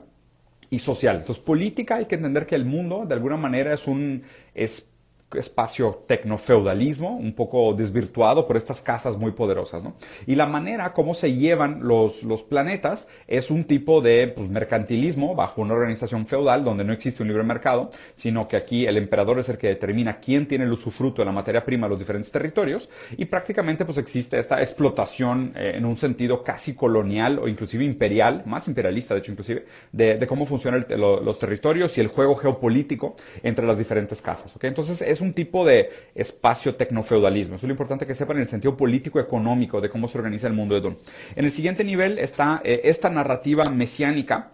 y 0.72 0.80
social. 0.80 1.18
Entonces, 1.18 1.44
política 1.44 1.96
hay 1.96 2.06
que 2.06 2.16
entender 2.16 2.48
que 2.48 2.56
el 2.56 2.66
mundo 2.66 3.06
de 3.08 3.14
alguna 3.14 3.38
manera 3.38 3.74
es 3.74 3.86
un 3.88 4.24
es 4.56 4.89
espacio 5.36 6.00
tecnofeudalismo, 6.08 7.16
un 7.16 7.34
poco 7.34 7.74
desvirtuado 7.74 8.48
por 8.48 8.58
estas 8.58 8.82
casas 8.82 9.18
muy 9.18 9.32
poderosas. 9.32 9.84
¿no? 9.84 9.94
Y 10.26 10.36
la 10.36 10.46
manera 10.46 10.94
como 10.94 11.14
se 11.14 11.34
llevan 11.34 11.80
los, 11.88 12.24
los 12.24 12.44
planetas 12.44 13.08
es 13.28 13.52
un 13.52 13.64
tipo 13.64 14.02
de 14.02 14.32
pues, 14.36 14.50
mercantilismo 14.50 15.36
bajo 15.36 15.62
una 15.62 15.74
organización 15.74 16.24
feudal 16.24 16.64
donde 16.64 16.84
no 16.84 16.94
existe 16.94 17.22
un 17.22 17.30
libre 17.30 17.44
mercado, 17.44 17.92
sino 18.14 18.48
que 18.48 18.58
aquí 18.58 18.86
el 18.86 18.98
emperador 18.98 19.40
es 19.40 19.50
el 19.50 19.58
que 19.58 19.68
determina 19.68 20.20
quién 20.20 20.48
tiene 20.48 20.66
el 20.66 20.72
usufruto 20.72 21.22
de 21.22 21.26
la 21.26 21.32
materia 21.32 21.64
prima 21.64 21.88
de 21.88 21.92
los 21.92 22.00
diferentes 22.00 22.32
territorios 22.32 22.90
y 23.18 23.26
prácticamente 23.26 23.86
pues 23.86 23.98
existe 23.98 24.40
esta 24.40 24.62
explotación 24.62 25.54
eh, 25.56 25.74
en 25.76 25.86
un 25.86 25.96
sentido 25.96 26.44
casi 26.44 26.74
colonial 26.74 27.40
o 27.40 27.48
inclusive 27.48 27.84
imperial, 27.84 28.44
más 28.46 28.68
imperialista 28.68 29.14
de 29.14 29.20
hecho 29.20 29.32
inclusive, 29.32 29.66
de, 29.92 30.28
cómo 30.28 30.46
funcionan 30.46 30.86
los 30.98 31.40
territorios 31.40 31.98
y 31.98 32.02
el 32.02 32.08
juego 32.08 32.36
geopolítico 32.36 33.16
entre 33.44 33.66
las 33.66 33.78
diferentes 33.78 34.22
casas. 34.22 34.56
¿okay? 34.56 34.68
Entonces 34.68 35.02
es 35.02 35.19
un 35.22 35.34
tipo 35.34 35.66
de 35.66 35.90
espacio 36.16 36.76
tecnofeudalismo. 36.76 37.56
Eso 37.56 37.66
es 37.66 37.70
lo 37.70 37.74
importante 37.74 38.06
que 38.06 38.16
sepan 38.16 38.38
en 38.38 38.44
el 38.44 38.50
sentido 38.50 38.76
político-económico 38.78 39.82
de 39.82 39.90
cómo 39.90 40.08
se 40.08 40.18
organiza 40.18 40.48
el 40.48 40.54
mundo 40.54 40.76
de 40.76 40.82
Don. 40.82 40.98
En 41.36 41.46
el 41.46 41.52
siguiente 41.52 41.84
nivel 41.84 42.20
está 42.20 42.62
eh, 42.64 42.82
esta 42.84 43.10
narrativa 43.10 43.64
mesiánica 43.66 44.54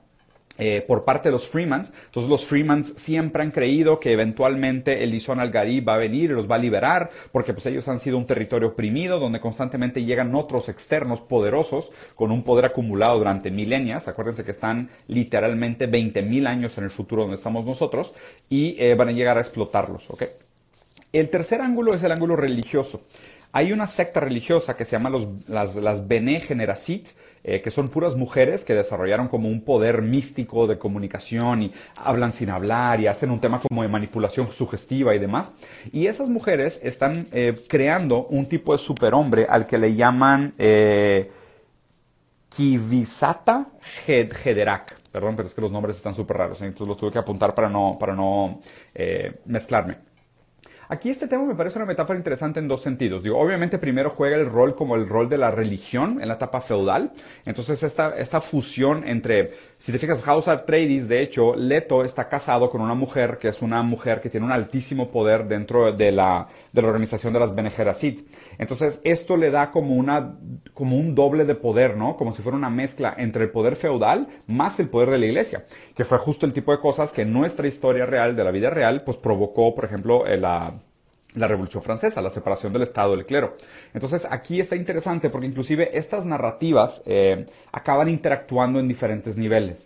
eh, 0.57 0.85
por 0.87 1.03
parte 1.03 1.27
de 1.27 1.33
los 1.33 1.47
Freemans. 1.47 1.91
Entonces 2.05 2.29
los 2.29 2.45
Freemans 2.45 2.93
siempre 2.95 3.43
han 3.43 3.51
creído 3.51 3.99
que 3.99 4.13
eventualmente 4.13 5.03
el 5.03 5.11
Lison 5.11 5.41
al 5.41 5.53
va 5.53 5.93
a 5.95 5.97
venir 5.97 6.31
y 6.31 6.33
los 6.33 6.49
va 6.49 6.55
a 6.55 6.59
liberar, 6.59 7.11
porque 7.33 7.51
pues 7.51 7.65
ellos 7.65 7.89
han 7.89 7.99
sido 7.99 8.17
un 8.17 8.25
territorio 8.25 8.69
oprimido 8.69 9.19
donde 9.19 9.41
constantemente 9.41 10.05
llegan 10.05 10.33
otros 10.33 10.69
externos 10.69 11.19
poderosos 11.19 11.89
con 12.15 12.31
un 12.31 12.41
poder 12.41 12.65
acumulado 12.65 13.17
durante 13.17 13.51
milenias. 13.51 14.07
Acuérdense 14.07 14.45
que 14.45 14.51
están 14.51 14.89
literalmente 15.07 15.89
20.000 15.89 16.47
años 16.47 16.77
en 16.77 16.85
el 16.85 16.91
futuro 16.91 17.23
donde 17.23 17.35
estamos 17.35 17.65
nosotros 17.65 18.13
y 18.49 18.77
eh, 18.79 18.95
van 18.95 19.09
a 19.09 19.11
llegar 19.11 19.37
a 19.37 19.41
explotarlos. 19.41 20.09
¿ok? 20.09 20.23
El 21.13 21.29
tercer 21.29 21.61
ángulo 21.61 21.93
es 21.93 22.03
el 22.03 22.11
ángulo 22.11 22.35
religioso. 22.35 23.01
Hay 23.51 23.71
una 23.71 23.87
secta 23.87 24.19
religiosa 24.19 24.75
que 24.75 24.83
se 24.83 24.91
llama 24.91 25.09
los, 25.09 25.47
las, 25.47 25.75
las 25.77 26.07
Bene 26.09 26.41
Generasit, 26.41 27.07
eh, 27.47 27.61
que 27.61 27.69
son 27.69 27.89
puras 27.89 28.15
mujeres 28.15 28.65
que 28.65 28.73
desarrollaron 28.73 29.27
como 29.27 29.47
un 29.47 29.61
poder 29.61 30.01
místico 30.01 30.65
de 30.65 30.79
comunicación 30.79 31.61
y 31.61 31.71
hablan 31.95 32.31
sin 32.31 32.49
hablar 32.49 32.99
y 32.99 33.07
hacen 33.07 33.29
un 33.29 33.39
tema 33.39 33.61
como 33.61 33.83
de 33.83 33.87
manipulación 33.87 34.51
sugestiva 34.51 35.13
y 35.13 35.19
demás. 35.19 35.51
Y 35.91 36.07
esas 36.07 36.27
mujeres 36.27 36.79
están 36.81 37.27
eh, 37.33 37.55
creando 37.69 38.25
un 38.25 38.47
tipo 38.47 38.73
de 38.73 38.79
superhombre 38.79 39.45
al 39.47 39.67
que 39.67 39.77
le 39.77 39.93
llaman 39.93 40.55
eh, 40.57 41.31
Kivisata 42.49 43.67
Hederak. 44.07 44.95
Perdón, 45.11 45.35
pero 45.35 45.47
es 45.47 45.53
que 45.53 45.61
los 45.61 45.71
nombres 45.71 45.97
están 45.97 46.15
súper 46.15 46.37
raros, 46.37 46.59
entonces 46.61 46.87
los 46.87 46.97
tuve 46.97 47.11
que 47.11 47.19
apuntar 47.19 47.53
para 47.53 47.69
no, 47.69 47.95
para 47.99 48.15
no 48.15 48.59
mezclarme. 49.45 49.95
Aquí 50.87 51.09
este 51.09 51.27
tema 51.27 51.43
me 51.45 51.55
parece 51.55 51.79
una 51.79 51.85
metáfora 51.85 52.17
interesante 52.17 52.59
en 52.59 52.67
dos 52.67 52.81
sentidos. 52.81 53.23
Digo, 53.23 53.39
obviamente 53.39 53.77
primero 53.77 54.09
juega 54.09 54.35
el 54.37 54.45
rol 54.45 54.75
como 54.75 54.95
el 54.95 55.07
rol 55.07 55.29
de 55.29 55.37
la 55.37 55.49
religión 55.49 56.21
en 56.21 56.27
la 56.27 56.35
etapa 56.35 56.61
feudal. 56.61 57.11
Entonces 57.45 57.81
esta, 57.81 58.15
esta 58.17 58.39
fusión 58.39 59.03
entre, 59.07 59.51
si 59.77 59.91
te 59.91 59.99
fijas, 59.99 60.21
House 60.23 60.47
Atreides, 60.47 61.07
de 61.07 61.21
hecho, 61.21 61.53
Leto 61.53 62.03
está 62.05 62.29
casado 62.29 62.71
con 62.71 62.81
una 62.81 62.93
mujer 62.93 63.37
que 63.37 63.49
es 63.49 63.61
una 63.61 63.83
mujer 63.83 64.21
que 64.21 64.29
tiene 64.29 64.45
un 64.45 64.53
altísimo 64.53 65.09
poder 65.09 65.47
dentro 65.47 65.91
de 65.91 66.13
la, 66.13 66.47
de 66.71 66.81
la 66.81 66.87
organización 66.87 67.33
de 67.33 67.39
las 67.39 67.53
Bene 67.53 67.69
Gesserit. 67.69 68.25
Entonces 68.57 69.01
esto 69.03 69.35
le 69.35 69.51
da 69.51 69.71
como, 69.71 69.95
una, 69.95 70.39
como 70.73 70.97
un 70.97 71.13
doble 71.13 71.43
de 71.43 71.55
poder, 71.55 71.97
¿no? 71.97 72.15
Como 72.15 72.31
si 72.31 72.41
fuera 72.41 72.57
una 72.57 72.69
mezcla 72.69 73.13
entre 73.17 73.43
el 73.43 73.51
poder 73.51 73.75
feudal 73.75 74.27
más 74.47 74.79
el 74.79 74.89
poder 74.89 75.09
de 75.09 75.19
la 75.19 75.25
iglesia, 75.25 75.65
que 75.93 76.05
fue 76.05 76.17
justo 76.17 76.45
el 76.45 76.53
tipo 76.53 76.71
de 76.71 76.79
cosas 76.79 77.11
que 77.11 77.25
nuestra 77.25 77.67
historia 77.67 78.05
real, 78.05 78.35
de 78.35 78.43
la 78.45 78.51
vida 78.51 78.69
real, 78.69 79.03
pues 79.03 79.17
provocó, 79.17 79.75
por 79.75 79.85
ejemplo, 79.85 80.23
la 80.37 80.73
la 81.35 81.47
Revolución 81.47 81.83
Francesa, 81.83 82.21
la 82.21 82.29
separación 82.29 82.73
del 82.73 82.83
Estado 82.83 83.15
del 83.15 83.25
clero. 83.25 83.57
Entonces 83.93 84.27
aquí 84.29 84.59
está 84.59 84.75
interesante 84.75 85.29
porque 85.29 85.47
inclusive 85.47 85.97
estas 85.97 86.25
narrativas 86.25 87.01
eh, 87.05 87.45
acaban 87.71 88.09
interactuando 88.09 88.79
en 88.79 88.87
diferentes 88.87 89.37
niveles. 89.37 89.85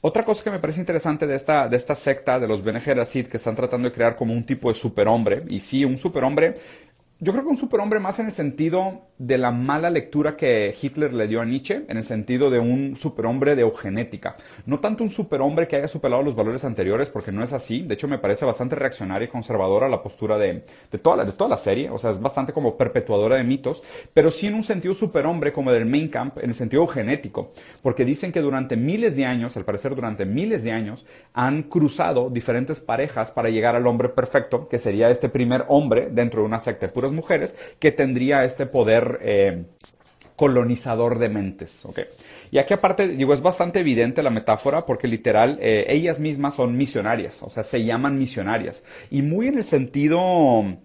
Otra 0.00 0.22
cosa 0.22 0.44
que 0.44 0.50
me 0.50 0.58
parece 0.58 0.80
interesante 0.80 1.26
de 1.26 1.34
esta, 1.34 1.68
de 1.68 1.76
esta 1.76 1.94
secta 1.96 2.38
de 2.38 2.46
los 2.46 2.62
Bene 2.62 2.80
Gesserit 2.80 3.28
que 3.28 3.36
están 3.36 3.56
tratando 3.56 3.88
de 3.88 3.94
crear 3.94 4.16
como 4.16 4.32
un 4.32 4.44
tipo 4.44 4.68
de 4.68 4.74
superhombre, 4.74 5.42
y 5.48 5.60
sí, 5.60 5.84
un 5.84 5.96
superhombre 5.96 6.54
yo 7.18 7.32
creo 7.32 7.44
que 7.44 7.50
un 7.50 7.56
superhombre 7.56 7.98
más 7.98 8.18
en 8.18 8.26
el 8.26 8.32
sentido 8.32 9.06
de 9.16 9.38
la 9.38 9.50
mala 9.50 9.88
lectura 9.88 10.36
que 10.36 10.74
Hitler 10.78 11.14
le 11.14 11.26
dio 11.26 11.40
a 11.40 11.46
Nietzsche, 11.46 11.86
en 11.88 11.96
el 11.96 12.04
sentido 12.04 12.50
de 12.50 12.58
un 12.58 12.94
superhombre 12.98 13.56
de 13.56 13.62
eugenética. 13.62 14.36
No 14.66 14.80
tanto 14.80 15.02
un 15.02 15.08
superhombre 15.08 15.66
que 15.66 15.76
haya 15.76 15.88
superado 15.88 16.22
los 16.22 16.34
valores 16.34 16.66
anteriores, 16.66 17.08
porque 17.08 17.32
no 17.32 17.42
es 17.42 17.54
así. 17.54 17.80
De 17.80 17.94
hecho, 17.94 18.06
me 18.06 18.18
parece 18.18 18.44
bastante 18.44 18.76
reaccionaria 18.76 19.24
y 19.24 19.30
conservadora 19.30 19.88
la 19.88 20.02
postura 20.02 20.36
de, 20.36 20.62
toda, 21.02 21.16
la, 21.16 21.24
de 21.24 21.32
toda 21.32 21.48
la 21.48 21.56
serie. 21.56 21.88
O 21.88 21.96
sea, 21.96 22.10
es 22.10 22.20
bastante 22.20 22.52
como 22.52 22.76
perpetuadora 22.76 23.36
de 23.36 23.44
mitos, 23.44 23.82
pero 24.12 24.30
sí 24.30 24.48
en 24.48 24.54
un 24.54 24.62
sentido 24.62 24.92
superhombre 24.92 25.54
como 25.54 25.72
del 25.72 25.86
Main 25.86 26.08
Camp, 26.08 26.36
en 26.36 26.50
el 26.50 26.54
sentido 26.54 26.82
eugenético. 26.82 27.52
Porque 27.82 28.04
dicen 28.04 28.30
que 28.30 28.42
durante 28.42 28.76
miles 28.76 29.16
de 29.16 29.24
años, 29.24 29.56
al 29.56 29.64
parecer 29.64 29.94
durante 29.94 30.26
miles 30.26 30.62
de 30.62 30.72
años, 30.72 31.06
han 31.32 31.62
cruzado 31.62 32.28
diferentes 32.28 32.80
parejas 32.80 33.30
para 33.30 33.48
llegar 33.48 33.74
al 33.74 33.86
hombre 33.86 34.10
perfecto, 34.10 34.68
que 34.68 34.78
sería 34.78 35.08
este 35.08 35.30
primer 35.30 35.64
hombre 35.68 36.10
dentro 36.12 36.42
de 36.42 36.46
una 36.46 36.58
secta 36.58 36.86
de 36.86 36.92
mujeres, 37.12 37.54
que 37.80 37.92
tendría 37.92 38.44
este 38.44 38.66
poder 38.66 39.18
eh, 39.22 39.64
colonizador 40.36 41.18
de 41.18 41.28
mentes. 41.28 41.82
Y 42.50 42.58
aquí 42.58 42.74
aparte, 42.74 43.08
digo, 43.08 43.34
es 43.34 43.40
bastante 43.40 43.80
evidente 43.80 44.22
la 44.22 44.30
metáfora 44.30 44.86
porque 44.86 45.08
literal, 45.08 45.58
eh, 45.60 45.86
ellas 45.88 46.20
mismas 46.20 46.54
son 46.54 46.76
misionarias, 46.76 47.42
o 47.42 47.50
sea, 47.50 47.64
se 47.64 47.84
llaman 47.84 48.18
misionarias. 48.18 48.84
Y 49.10 49.22
muy 49.22 49.48
en 49.48 49.58
el 49.58 49.64
sentido 49.64 50.76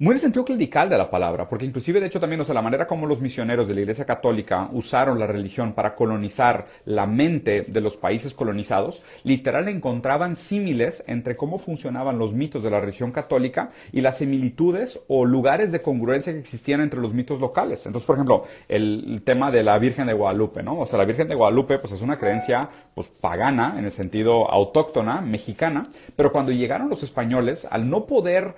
muy 0.00 0.12
en 0.12 0.14
el 0.14 0.20
sentido 0.20 0.46
clerical 0.46 0.88
de 0.88 0.96
la 0.96 1.10
palabra, 1.10 1.46
porque 1.46 1.66
inclusive 1.66 2.00
de 2.00 2.06
hecho 2.06 2.20
también, 2.20 2.40
o 2.40 2.44
sea, 2.44 2.54
la 2.54 2.62
manera 2.62 2.86
como 2.86 3.06
los 3.06 3.20
misioneros 3.20 3.68
de 3.68 3.74
la 3.74 3.80
Iglesia 3.80 4.06
Católica 4.06 4.66
usaron 4.72 5.18
la 5.18 5.26
religión 5.26 5.74
para 5.74 5.94
colonizar 5.94 6.66
la 6.86 7.04
mente 7.04 7.66
de 7.68 7.80
los 7.82 7.98
países 7.98 8.32
colonizados, 8.32 9.04
literal 9.24 9.68
encontraban 9.68 10.36
símiles 10.36 11.02
entre 11.06 11.36
cómo 11.36 11.58
funcionaban 11.58 12.18
los 12.18 12.32
mitos 12.32 12.62
de 12.62 12.70
la 12.70 12.80
religión 12.80 13.12
católica 13.12 13.72
y 13.92 14.00
las 14.00 14.16
similitudes 14.16 15.02
o 15.08 15.26
lugares 15.26 15.70
de 15.70 15.82
congruencia 15.82 16.32
que 16.32 16.38
existían 16.38 16.80
entre 16.80 16.98
los 16.98 17.12
mitos 17.12 17.38
locales. 17.38 17.84
Entonces, 17.84 18.06
por 18.06 18.16
ejemplo, 18.16 18.44
el, 18.68 19.20
tema 19.22 19.50
de 19.50 19.62
la 19.62 19.76
Virgen 19.78 20.06
de 20.06 20.14
Guadalupe, 20.14 20.62
¿no? 20.62 20.80
O 20.80 20.86
sea, 20.86 20.98
la 20.98 21.04
Virgen 21.04 21.28
de 21.28 21.34
Guadalupe 21.34 21.78
pues 21.78 21.92
es 21.92 22.00
una 22.00 22.18
creencia 22.18 22.66
pues 22.94 23.08
pagana 23.08 23.74
en 23.78 23.84
el 23.84 23.92
sentido 23.92 24.50
autóctona, 24.50 25.20
mexicana, 25.20 25.82
pero 26.16 26.32
cuando 26.32 26.52
llegaron 26.52 26.88
los 26.88 27.02
españoles, 27.02 27.68
al 27.70 27.90
no 27.90 28.06
poder 28.06 28.54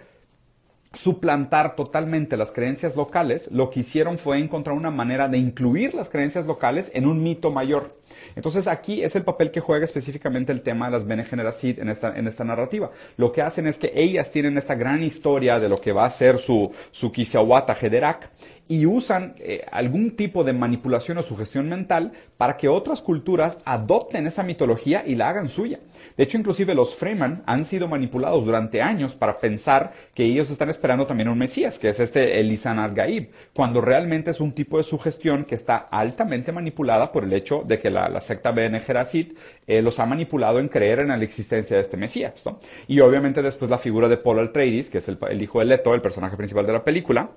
suplantar 0.92 1.74
totalmente 1.76 2.36
las 2.36 2.50
creencias 2.50 2.96
locales, 2.96 3.50
lo 3.50 3.70
que 3.70 3.80
hicieron 3.80 4.18
fue 4.18 4.38
encontrar 4.38 4.76
una 4.76 4.90
manera 4.90 5.28
de 5.28 5.38
incluir 5.38 5.94
las 5.94 6.08
creencias 6.08 6.46
locales 6.46 6.90
en 6.94 7.06
un 7.06 7.22
mito 7.22 7.50
mayor. 7.50 7.88
Entonces 8.34 8.66
aquí 8.66 9.02
es 9.02 9.16
el 9.16 9.24
papel 9.24 9.50
que 9.50 9.60
juega 9.60 9.84
específicamente 9.84 10.52
el 10.52 10.62
tema 10.62 10.86
de 10.86 10.92
las 10.92 11.06
Bene 11.06 11.24
Gesserit 11.24 11.78
en 11.78 11.88
esta, 11.88 12.16
en 12.16 12.26
esta 12.26 12.44
narrativa. 12.44 12.90
Lo 13.16 13.32
que 13.32 13.42
hacen 13.42 13.66
es 13.66 13.78
que 13.78 13.92
ellas 13.94 14.30
tienen 14.30 14.56
esta 14.58 14.74
gran 14.74 15.02
historia 15.02 15.58
de 15.58 15.68
lo 15.68 15.76
que 15.76 15.92
va 15.92 16.06
a 16.06 16.10
ser 16.10 16.38
su, 16.38 16.72
su 16.90 17.12
Hederak 17.12 18.30
y 18.68 18.86
usan 18.86 19.34
eh, 19.38 19.64
algún 19.70 20.16
tipo 20.16 20.44
de 20.44 20.52
manipulación 20.52 21.18
o 21.18 21.22
sugestión 21.22 21.68
mental 21.68 22.12
para 22.36 22.56
que 22.56 22.68
otras 22.68 23.02
culturas 23.02 23.58
adopten 23.64 24.26
esa 24.26 24.42
mitología 24.42 25.04
y 25.06 25.14
la 25.14 25.28
hagan 25.28 25.48
suya. 25.48 25.78
De 26.16 26.24
hecho, 26.24 26.38
inclusive 26.38 26.74
los 26.74 26.94
Freeman 26.94 27.42
han 27.46 27.64
sido 27.64 27.88
manipulados 27.88 28.44
durante 28.44 28.82
años 28.82 29.14
para 29.14 29.34
pensar 29.34 29.92
que 30.14 30.24
ellos 30.24 30.50
están 30.50 30.70
esperando 30.70 31.06
también 31.06 31.28
un 31.28 31.38
Mesías, 31.38 31.78
que 31.78 31.88
es 31.88 32.00
este 32.00 32.40
Elisan 32.40 32.78
al-Gaib, 32.78 33.28
cuando 33.54 33.80
realmente 33.80 34.30
es 34.30 34.40
un 34.40 34.52
tipo 34.52 34.78
de 34.78 34.84
sugestión 34.84 35.44
que 35.44 35.54
está 35.54 35.76
altamente 35.76 36.52
manipulada 36.52 37.12
por 37.12 37.24
el 37.24 37.32
hecho 37.32 37.62
de 37.66 37.78
que 37.78 37.90
la, 37.90 38.20
secta 38.20 38.52
Bene 38.52 38.80
Gesserit 38.80 39.36
eh, 39.66 39.82
los 39.82 39.98
ha 39.98 40.06
manipulado 40.06 40.58
en 40.58 40.68
creer 40.68 41.00
en 41.00 41.08
la 41.08 41.16
existencia 41.16 41.76
de 41.76 41.82
este 41.82 41.96
Mesías. 41.96 42.32
Y 42.86 43.00
obviamente 43.00 43.42
después 43.42 43.70
la 43.70 43.78
figura 43.78 44.08
de 44.08 44.16
Paul 44.16 44.38
Atreides, 44.38 44.90
que 44.90 44.98
es 44.98 45.08
el, 45.08 45.18
el 45.30 45.42
hijo 45.42 45.58
de 45.58 45.66
Leto, 45.66 45.94
el 45.94 46.00
personaje 46.00 46.36
principal 46.36 46.66
de 46.66 46.72
la 46.72 46.84
película, 46.84 47.30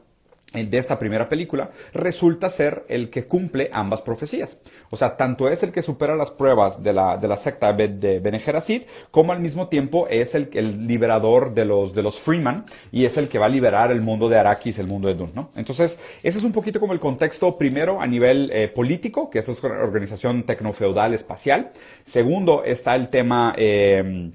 de 0.63 0.77
esta 0.77 0.97
primera 0.97 1.27
película 1.27 1.69
resulta 1.93 2.49
ser 2.49 2.85
el 2.87 3.09
que 3.09 3.25
cumple 3.25 3.69
ambas 3.73 4.01
profecías. 4.01 4.57
O 4.91 4.97
sea, 4.97 5.17
tanto 5.17 5.49
es 5.49 5.63
el 5.63 5.71
que 5.71 5.81
supera 5.81 6.15
las 6.15 6.31
pruebas 6.31 6.81
de 6.81 6.93
la, 6.93 7.17
de 7.17 7.27
la 7.27 7.37
secta 7.37 7.73
de 7.73 8.19
Bene 8.19 8.41
como 9.11 9.31
al 9.31 9.39
mismo 9.39 9.67
tiempo 9.67 10.07
es 10.09 10.35
el, 10.35 10.49
el 10.53 10.87
liberador 10.87 11.53
de 11.53 11.65
los, 11.65 11.93
de 11.93 12.03
los 12.03 12.19
Freeman 12.19 12.65
y 12.91 13.05
es 13.05 13.17
el 13.17 13.27
que 13.27 13.39
va 13.39 13.47
a 13.47 13.49
liberar 13.49 13.91
el 13.91 14.01
mundo 14.01 14.29
de 14.29 14.37
Arrakis, 14.37 14.79
el 14.79 14.87
mundo 14.87 15.07
de 15.07 15.15
Dune, 15.15 15.31
¿no? 15.35 15.49
Entonces, 15.55 15.99
ese 16.23 16.37
es 16.37 16.43
un 16.43 16.51
poquito 16.51 16.79
como 16.79 16.93
el 16.93 16.99
contexto, 16.99 17.55
primero 17.55 18.01
a 18.01 18.07
nivel 18.07 18.49
eh, 18.53 18.67
político, 18.67 19.29
que 19.29 19.39
es 19.39 19.47
una 19.47 19.81
organización 19.81 20.43
tecnofeudal 20.43 21.13
espacial. 21.13 21.71
Segundo, 22.05 22.63
está 22.63 22.95
el 22.95 23.09
tema... 23.09 23.53
Eh, 23.57 24.31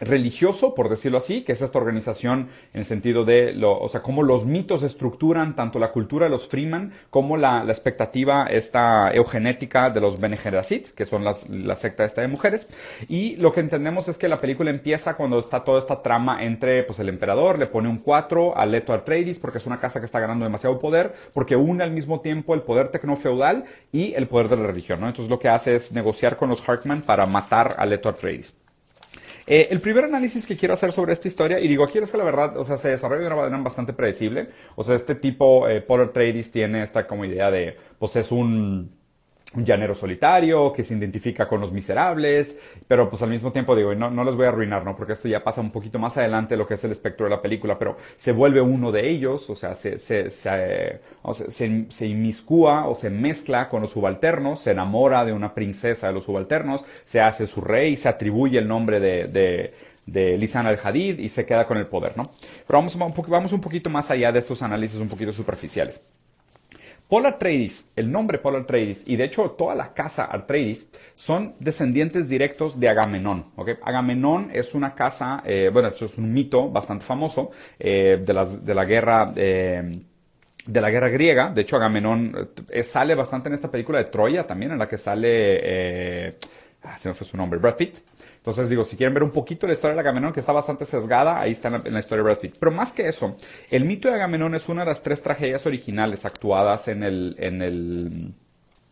religioso, 0.00 0.74
por 0.74 0.88
decirlo 0.88 1.18
así, 1.18 1.42
que 1.42 1.52
es 1.52 1.62
esta 1.62 1.78
organización 1.78 2.48
en 2.72 2.80
el 2.80 2.86
sentido 2.86 3.24
de, 3.24 3.52
lo, 3.52 3.78
o 3.78 3.88
sea, 3.88 4.02
cómo 4.02 4.22
los 4.22 4.46
mitos 4.46 4.82
estructuran 4.82 5.54
tanto 5.54 5.78
la 5.78 5.92
cultura 5.92 6.26
de 6.26 6.30
los 6.30 6.48
Freeman 6.48 6.92
como 7.10 7.36
la, 7.36 7.64
expectativa 7.68 8.46
esta 8.50 9.12
eugenética 9.12 9.90
de 9.90 10.00
los 10.00 10.18
Bene 10.20 10.36
Gesserit, 10.36 10.88
que 10.88 11.06
son 11.06 11.24
las, 11.24 11.48
la 11.48 11.76
secta 11.76 12.04
esta 12.04 12.22
de 12.22 12.28
mujeres. 12.28 12.68
Y 13.08 13.36
lo 13.36 13.52
que 13.52 13.60
entendemos 13.60 14.08
es 14.08 14.18
que 14.18 14.28
la 14.28 14.40
película 14.40 14.70
empieza 14.70 15.14
cuando 15.14 15.38
está 15.38 15.64
toda 15.64 15.78
esta 15.78 16.02
trama 16.02 16.42
entre, 16.44 16.82
pues, 16.82 16.98
el 16.98 17.08
emperador 17.08 17.58
le 17.58 17.66
pone 17.66 17.88
un 17.88 17.98
4 17.98 18.56
a 18.56 18.66
Leto 18.66 18.92
Atreides 18.92 19.38
porque 19.38 19.58
es 19.58 19.66
una 19.66 19.78
casa 19.78 20.00
que 20.00 20.06
está 20.06 20.20
ganando 20.20 20.44
demasiado 20.44 20.78
poder, 20.78 21.14
porque 21.32 21.56
une 21.56 21.84
al 21.84 21.90
mismo 21.90 22.20
tiempo 22.20 22.54
el 22.54 22.62
poder 22.62 22.88
tecnofeudal 22.88 23.64
y 23.92 24.14
el 24.14 24.26
poder 24.26 24.48
de 24.48 24.56
la 24.56 24.66
religión, 24.66 25.00
¿no? 25.00 25.08
Entonces 25.08 25.30
lo 25.30 25.38
que 25.38 25.48
hace 25.48 25.76
es 25.76 25.92
negociar 25.92 26.36
con 26.36 26.48
los 26.48 26.66
Harkman 26.66 27.02
para 27.02 27.26
matar 27.26 27.76
a 27.78 27.86
Leto 27.86 28.08
Atreides. 28.08 28.59
Eh, 29.46 29.68
el 29.70 29.80
primer 29.80 30.04
análisis 30.04 30.46
que 30.46 30.56
quiero 30.56 30.74
hacer 30.74 30.92
sobre 30.92 31.12
esta 31.12 31.28
historia, 31.28 31.58
y 31.60 31.68
digo, 31.68 31.84
aquí 31.84 31.98
es 31.98 32.10
que 32.10 32.18
la 32.18 32.24
verdad, 32.24 32.56
o 32.56 32.64
sea, 32.64 32.76
se 32.78 32.88
desarrolla 32.88 33.22
de 33.22 33.26
una 33.28 33.36
manera 33.36 33.58
bastante 33.58 33.92
predecible. 33.92 34.48
O 34.76 34.82
sea, 34.82 34.94
este 34.94 35.14
tipo, 35.14 35.68
eh, 35.68 35.80
Polar 35.80 36.10
Tradis, 36.10 36.50
tiene 36.50 36.82
esta 36.82 37.06
como 37.06 37.24
idea 37.24 37.50
de, 37.50 37.76
pues 37.98 38.16
es 38.16 38.32
un 38.32 38.99
un 39.54 39.64
llanero 39.64 39.94
solitario 39.94 40.72
que 40.72 40.84
se 40.84 40.94
identifica 40.94 41.48
con 41.48 41.60
los 41.60 41.72
miserables, 41.72 42.56
pero 42.86 43.10
pues 43.10 43.22
al 43.22 43.30
mismo 43.30 43.50
tiempo 43.50 43.74
digo, 43.74 43.94
no, 43.94 44.10
no 44.10 44.22
les 44.22 44.36
voy 44.36 44.46
a 44.46 44.50
arruinar, 44.50 44.84
¿no? 44.84 44.94
Porque 44.94 45.12
esto 45.12 45.26
ya 45.26 45.40
pasa 45.40 45.60
un 45.60 45.70
poquito 45.70 45.98
más 45.98 46.16
adelante 46.16 46.56
lo 46.56 46.66
que 46.66 46.74
es 46.74 46.84
el 46.84 46.92
espectro 46.92 47.24
de 47.24 47.30
la 47.30 47.42
película, 47.42 47.78
pero 47.78 47.96
se 48.16 48.32
vuelve 48.32 48.60
uno 48.60 48.92
de 48.92 49.08
ellos, 49.08 49.50
o 49.50 49.56
sea, 49.56 49.74
se, 49.74 49.98
se, 49.98 50.30
se, 50.30 51.00
se, 51.48 52.06
inmiscúa 52.06 52.86
o 52.86 52.94
se 52.94 53.10
mezcla 53.10 53.68
con 53.68 53.82
los 53.82 53.92
subalternos, 53.92 54.60
se 54.60 54.70
enamora 54.70 55.24
de 55.24 55.32
una 55.32 55.52
princesa 55.52 56.06
de 56.06 56.12
los 56.12 56.24
subalternos, 56.24 56.84
se 57.04 57.20
hace 57.20 57.46
su 57.46 57.60
rey, 57.60 57.96
se 57.96 58.08
atribuye 58.08 58.58
el 58.58 58.68
nombre 58.68 59.00
de, 59.00 59.24
de 59.24 59.72
de 60.06 60.36
Lisan 60.38 60.66
al-Hadid 60.66 61.20
y 61.20 61.28
se 61.28 61.46
queda 61.46 61.66
con 61.66 61.76
el 61.76 61.86
poder, 61.86 62.16
¿no? 62.16 62.28
Pero 62.66 62.78
vamos, 62.78 62.98
vamos 63.28 63.52
un 63.52 63.60
poquito 63.60 63.90
más 63.90 64.10
allá 64.10 64.32
de 64.32 64.40
estos 64.40 64.62
análisis 64.62 64.98
un 64.98 65.08
poquito 65.08 65.32
superficiales. 65.32 66.00
Paul 67.10 67.26
Atreides, 67.26 67.86
el 67.96 68.12
nombre 68.12 68.38
Paul 68.38 68.54
Atreides 68.54 69.02
y 69.04 69.16
de 69.16 69.24
hecho 69.24 69.50
toda 69.50 69.74
la 69.74 69.92
casa 69.92 70.28
Atreides 70.30 70.86
son 71.14 71.50
descendientes 71.58 72.28
directos 72.28 72.78
de 72.78 72.88
Agamenón. 72.88 73.46
¿okay? 73.56 73.74
Agamenón 73.82 74.48
es 74.52 74.74
una 74.74 74.94
casa, 74.94 75.42
eh, 75.44 75.70
bueno, 75.72 75.88
es 75.88 76.18
un 76.18 76.32
mito 76.32 76.70
bastante 76.70 77.04
famoso 77.04 77.50
eh, 77.80 78.22
de, 78.24 78.58
de, 78.62 78.74
la 78.74 78.84
guerra. 78.84 79.26
Eh, 79.34 79.90
de 80.66 80.80
la 80.80 80.90
guerra 80.90 81.08
griega, 81.08 81.50
de 81.50 81.62
hecho 81.62 81.76
Agamenón 81.76 82.50
sale 82.84 83.16
bastante 83.16 83.48
en 83.48 83.54
esta 83.54 83.70
película 83.70 83.98
de 83.98 84.04
Troya 84.04 84.46
también, 84.46 84.70
en 84.70 84.78
la 84.78 84.86
que 84.86 84.98
sale, 84.98 86.36
ah, 86.82 86.96
se 86.96 87.08
me 87.08 87.14
fue 87.14 87.26
su 87.26 87.36
nombre, 87.36 87.58
Brad 87.58 87.76
Pitt. 87.76 87.98
Entonces 88.40 88.70
digo, 88.70 88.84
si 88.84 88.96
quieren 88.96 89.12
ver 89.12 89.22
un 89.22 89.32
poquito 89.32 89.66
la 89.66 89.74
historia 89.74 89.94
de 89.94 90.00
Agamenón, 90.00 90.32
que 90.32 90.40
está 90.40 90.52
bastante 90.52 90.86
sesgada, 90.86 91.38
ahí 91.38 91.52
está 91.52 91.68
en 91.68 91.92
la, 91.92 92.00
historia 92.00 92.22
de 92.24 92.30
Brad 92.30 92.38
Pitt. 92.38 92.56
Pero 92.58 92.72
más 92.72 92.90
que 92.90 93.06
eso, 93.06 93.36
el 93.70 93.84
mito 93.84 94.08
de 94.08 94.14
Agamenón 94.14 94.54
es 94.54 94.70
una 94.70 94.80
de 94.80 94.86
las 94.86 95.02
tres 95.02 95.20
tragedias 95.20 95.66
originales 95.66 96.24
actuadas 96.24 96.88
en 96.88 97.02
el, 97.02 97.36
en 97.38 97.60
el, 97.60 98.32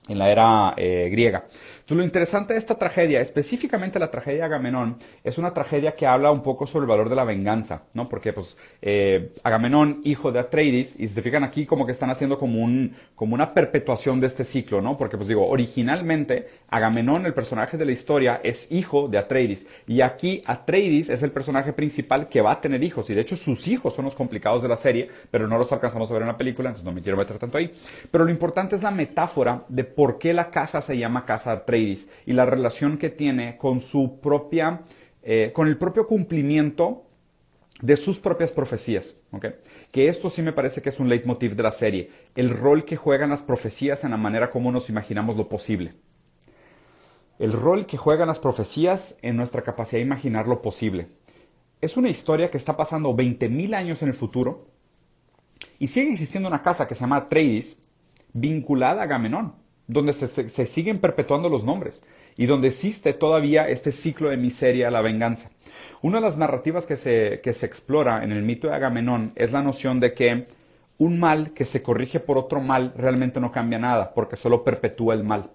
en 0.09 0.19
la 0.19 0.31
era 0.31 0.75
eh, 0.77 1.09
griega 1.11 1.45
lo 1.97 2.05
interesante 2.05 2.53
de 2.53 2.59
esta 2.59 2.77
tragedia, 2.77 3.21
específicamente 3.21 3.99
la 3.99 4.11
tragedia 4.11 4.41
de 4.41 4.45
Agamenón, 4.45 4.99
es 5.25 5.39
una 5.39 5.55
tragedia 5.55 5.93
que 5.93 6.07
habla 6.07 6.31
un 6.31 6.43
poco 6.43 6.67
sobre 6.67 6.85
el 6.85 6.89
valor 6.89 7.09
de 7.09 7.17
la 7.17 7.25
venganza, 7.25 7.83
¿no? 7.95 8.05
Porque, 8.07 8.33
pues, 8.33 8.59
eh, 8.83 9.31
Agamenón, 9.43 10.01
hijo 10.05 10.31
de 10.31 10.41
Atreides, 10.41 10.99
y 10.99 11.07
se 11.07 11.23
fijan 11.23 11.45
aquí 11.45 11.65
como 11.65 11.87
que 11.87 11.93
están 11.93 12.11
haciendo 12.11 12.39
como, 12.39 12.63
un, 12.63 12.95
como 13.15 13.35
una 13.35 13.51
perpetuación 13.53 14.21
de 14.21 14.27
este 14.27 14.45
ciclo, 14.45 14.83
¿no? 14.83 14.99
Porque, 14.99 15.17
pues, 15.17 15.29
digo, 15.29 15.49
originalmente, 15.49 16.49
Agamenón, 16.69 17.25
el 17.25 17.35
personaje 17.35 17.79
de 17.79 17.87
la 17.87 17.93
historia, 17.93 18.41
es 18.43 18.71
hijo 18.71 19.09
de 19.09 19.19
Atreides. 19.19 19.67
Y 19.87 20.03
aquí 20.03 20.43
Atreides 20.47 21.09
es 21.09 21.23
el 21.23 21.31
personaje 21.31 21.73
principal 21.73 22.29
que 22.29 22.43
va 22.43 22.53
a 22.53 22.61
tener 22.61 22.85
hijos. 22.85 23.09
Y, 23.09 23.15
de 23.15 23.23
hecho, 23.23 23.37
sus 23.37 23.67
hijos 23.67 23.95
son 23.95 24.05
los 24.05 24.15
complicados 24.15 24.63
de 24.63 24.69
la 24.69 24.77
serie, 24.77 25.09
pero 25.31 25.47
no 25.49 25.57
los 25.57 25.73
alcanzamos 25.73 26.11
a 26.11 26.13
ver 26.13 26.23
en 26.23 26.29
la 26.29 26.37
película, 26.37 26.69
entonces 26.69 26.85
no 26.85 26.93
me 26.93 27.01
quiero 27.01 27.17
meter 27.17 27.39
tanto 27.39 27.57
ahí. 27.57 27.71
Pero 28.11 28.25
lo 28.25 28.31
importante 28.31 28.77
es 28.77 28.83
la 28.83 28.91
metáfora 28.91 29.63
de 29.69 29.85
por 29.99 30.21
qué 30.21 30.33
la 30.33 30.53
casa 30.53 30.81
se 30.81 30.97
llama 30.97 31.25
Casa 31.25 31.51
Atreides 31.51 32.07
y 32.25 32.33
la 32.33 32.47
relación 32.47 32.99
que 32.99 33.11
tiene 33.11 33.57
con 33.57 33.81
su 33.81 34.21
propia, 34.21 34.83
eh, 35.25 35.51
con 35.53 35.67
el 35.67 35.77
propio 35.77 36.07
cumplimiento 36.07 37.03
de 37.83 37.97
sus 37.97 38.21
propias 38.21 38.53
profecías. 38.53 39.25
Que 39.91 40.09
esto 40.09 40.31
sí 40.31 40.41
me 40.41 40.53
parece 40.53 40.83
que 40.83 40.91
es 40.91 41.01
un 41.01 41.09
leitmotiv 41.09 41.57
de 41.57 41.65
la 41.65 41.73
serie, 41.73 42.13
el 42.37 42.51
rol 42.51 42.85
que 42.85 42.95
juegan 42.95 43.31
las 43.31 43.43
profecías 43.43 44.05
en 44.05 44.13
la 44.13 44.17
manera 44.17 44.53
como 44.53 44.71
nos 44.71 44.89
imaginamos 44.89 45.37
lo 45.37 45.49
posible. 45.49 45.95
El 47.41 47.51
rol 47.51 47.85
que 47.85 47.97
juegan 47.97 48.29
las 48.29 48.39
profecías 48.39 49.17
en 49.21 49.37
nuestra 49.37 49.63
capacidad 49.63 49.99
de 49.99 50.07
imaginar 50.07 50.47
lo 50.47 50.63
posible. 50.63 51.09
Es 51.81 51.97
una 51.97 52.09
historia 52.09 52.53
que 52.53 52.59
está 52.59 52.77
pasando 52.77 53.17
20.000 53.17 53.75
años 53.75 54.01
en 54.03 54.11
el 54.11 54.15
futuro 54.15 54.61
Y 55.81 55.89
sigue 55.89 56.13
existiendo 56.13 56.49
una 56.49 56.63
casa 56.63 56.87
que 56.87 56.95
se 56.95 57.01
llama 57.01 57.17
Atreides, 57.17 57.79
vinculada 58.33 59.01
a 59.01 59.05
Agamenón, 59.05 59.55
donde 59.89 60.13
se, 60.13 60.67
siguen 60.67 60.99
perpetuando 60.99 61.49
los 61.49 61.65
nombres 61.65 62.03
y 62.37 62.47
donde 62.47 62.69
existe 62.69 63.15
todavía 63.15 63.69
este 63.69 63.91
ciclo 63.91 64.29
de 64.29 64.37
miseria, 64.37 64.91
la 64.91 65.01
venganza. 65.01 65.51
Una 66.03 66.19
de 66.19 66.25
las 66.25 66.37
narrativas 66.37 66.87
que 66.87 66.97
se, 66.97 67.41
que 67.43 67.55
se 67.55 67.67
explora 67.67 68.23
en 68.23 68.31
el 68.31 68.43
mito 68.43 68.69
de 68.69 68.75
Agamenón 68.75 69.33
es 69.35 69.51
la 69.51 69.63
noción 69.63 69.99
de 69.99 70.13
que 70.13 70.45
un 70.99 71.19
mal 71.19 71.53
que 71.53 71.65
se 71.65 71.81
corrige 71.81 72.21
por 72.21 72.39
otro 72.39 72.61
mal 72.61 72.93
realmente 72.97 73.41
no 73.41 73.51
cambia 73.51 73.79
nada, 73.79 74.13
porque 74.15 74.37
solo 74.37 74.63
perpetúa 74.63 75.15
el 75.15 75.25
mal. 75.25 75.51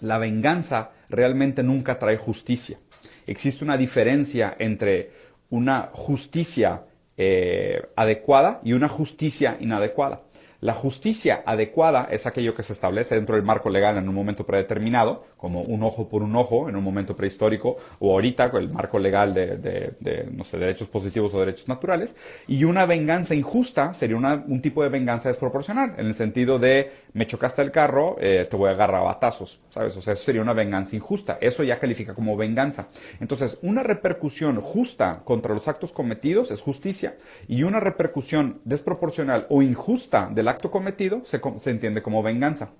La 0.00 0.18
venganza 0.18 0.92
realmente 1.08 1.62
nunca 1.62 1.98
trae 1.98 2.16
justicia. 2.16 2.78
Existe 3.26 3.64
una 3.64 3.76
diferencia 3.76 4.54
entre 4.58 5.10
una 5.50 5.88
justicia 5.92 6.82
eh, 7.16 7.82
adecuada 7.96 8.60
y 8.62 8.74
una 8.74 8.88
justicia 8.88 9.56
inadecuada. 9.58 10.20
La 10.60 10.74
justicia 10.74 11.44
adecuada 11.46 12.08
es 12.10 12.26
aquello 12.26 12.52
que 12.52 12.64
se 12.64 12.72
establece 12.72 13.14
dentro 13.14 13.36
del 13.36 13.44
marco 13.44 13.70
legal 13.70 13.96
en 13.96 14.08
un 14.08 14.14
momento 14.14 14.44
predeterminado, 14.44 15.24
como 15.38 15.62
un 15.62 15.82
ojo 15.82 16.08
por 16.08 16.22
un 16.22 16.36
ojo 16.36 16.68
en 16.68 16.76
un 16.76 16.84
momento 16.84 17.16
prehistórico, 17.16 17.76
o 18.00 18.12
ahorita 18.12 18.50
con 18.50 18.62
el 18.62 18.70
marco 18.70 18.98
legal 18.98 19.32
de, 19.32 20.28
no 20.32 20.44
sé, 20.44 20.58
derechos 20.58 20.88
positivos 20.88 21.32
o 21.32 21.40
derechos 21.40 21.68
naturales. 21.68 22.16
Y 22.46 22.64
una 22.64 22.84
venganza 22.84 23.34
injusta 23.34 23.94
sería 23.94 24.16
un 24.16 24.60
tipo 24.60 24.82
de 24.82 24.88
venganza 24.88 25.28
desproporcional, 25.28 25.94
en 25.96 26.06
el 26.06 26.14
sentido 26.14 26.58
de 26.58 26.90
me 27.12 27.26
chocaste 27.26 27.62
el 27.62 27.70
carro, 27.70 28.16
eh, 28.20 28.46
te 28.48 28.56
voy 28.56 28.68
a 28.68 28.72
agarrar 28.72 29.00
a 29.02 29.04
batazos, 29.04 29.60
¿sabes? 29.70 29.96
O 29.96 30.02
sea, 30.02 30.12
eso 30.12 30.24
sería 30.24 30.42
una 30.42 30.52
venganza 30.52 30.96
injusta. 30.96 31.38
Eso 31.40 31.62
ya 31.62 31.78
califica 31.78 32.14
como 32.14 32.36
venganza. 32.36 32.88
Entonces, 33.20 33.58
una 33.62 33.82
repercusión 33.82 34.60
justa 34.60 35.18
contra 35.24 35.54
los 35.54 35.68
actos 35.68 35.92
cometidos 35.92 36.50
es 36.50 36.60
justicia, 36.60 37.16
y 37.46 37.62
una 37.62 37.80
repercusión 37.80 38.60
desproporcional 38.64 39.46
o 39.48 39.62
injusta 39.62 40.28
de 40.32 40.48
acto 40.48 40.70
cometido 40.70 41.22
se, 41.24 41.40
entiende 41.70 42.02
como 42.02 42.22
venganza. 42.22 42.70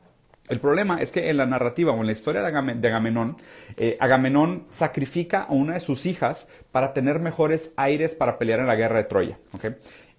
El 0.49 0.61
problema 0.61 1.01
es 1.01 1.13
que 1.13 1.29
en 1.29 1.37
la 1.37 1.47
narrativa 1.47 1.93
o 1.93 2.01
en 2.01 2.07
la 2.07 2.13
historia 2.13 2.43
de, 2.43 2.49
Agamenón, 2.49 3.37
eh, 3.77 3.97
Agamenón 4.01 4.67
sacrifica 4.71 5.43
a 5.43 5.53
una 5.53 5.75
de 5.75 5.81
sus 5.81 6.07
hijas 6.07 6.49
para 6.73 6.95
tener 6.95 7.19
mejores 7.19 7.73
aires 7.77 8.15
para 8.15 8.39
pelear 8.39 8.61
en 8.61 8.67
la 8.67 8.77
guerra 8.77 8.99
de 8.99 9.05
Troya. 9.05 9.39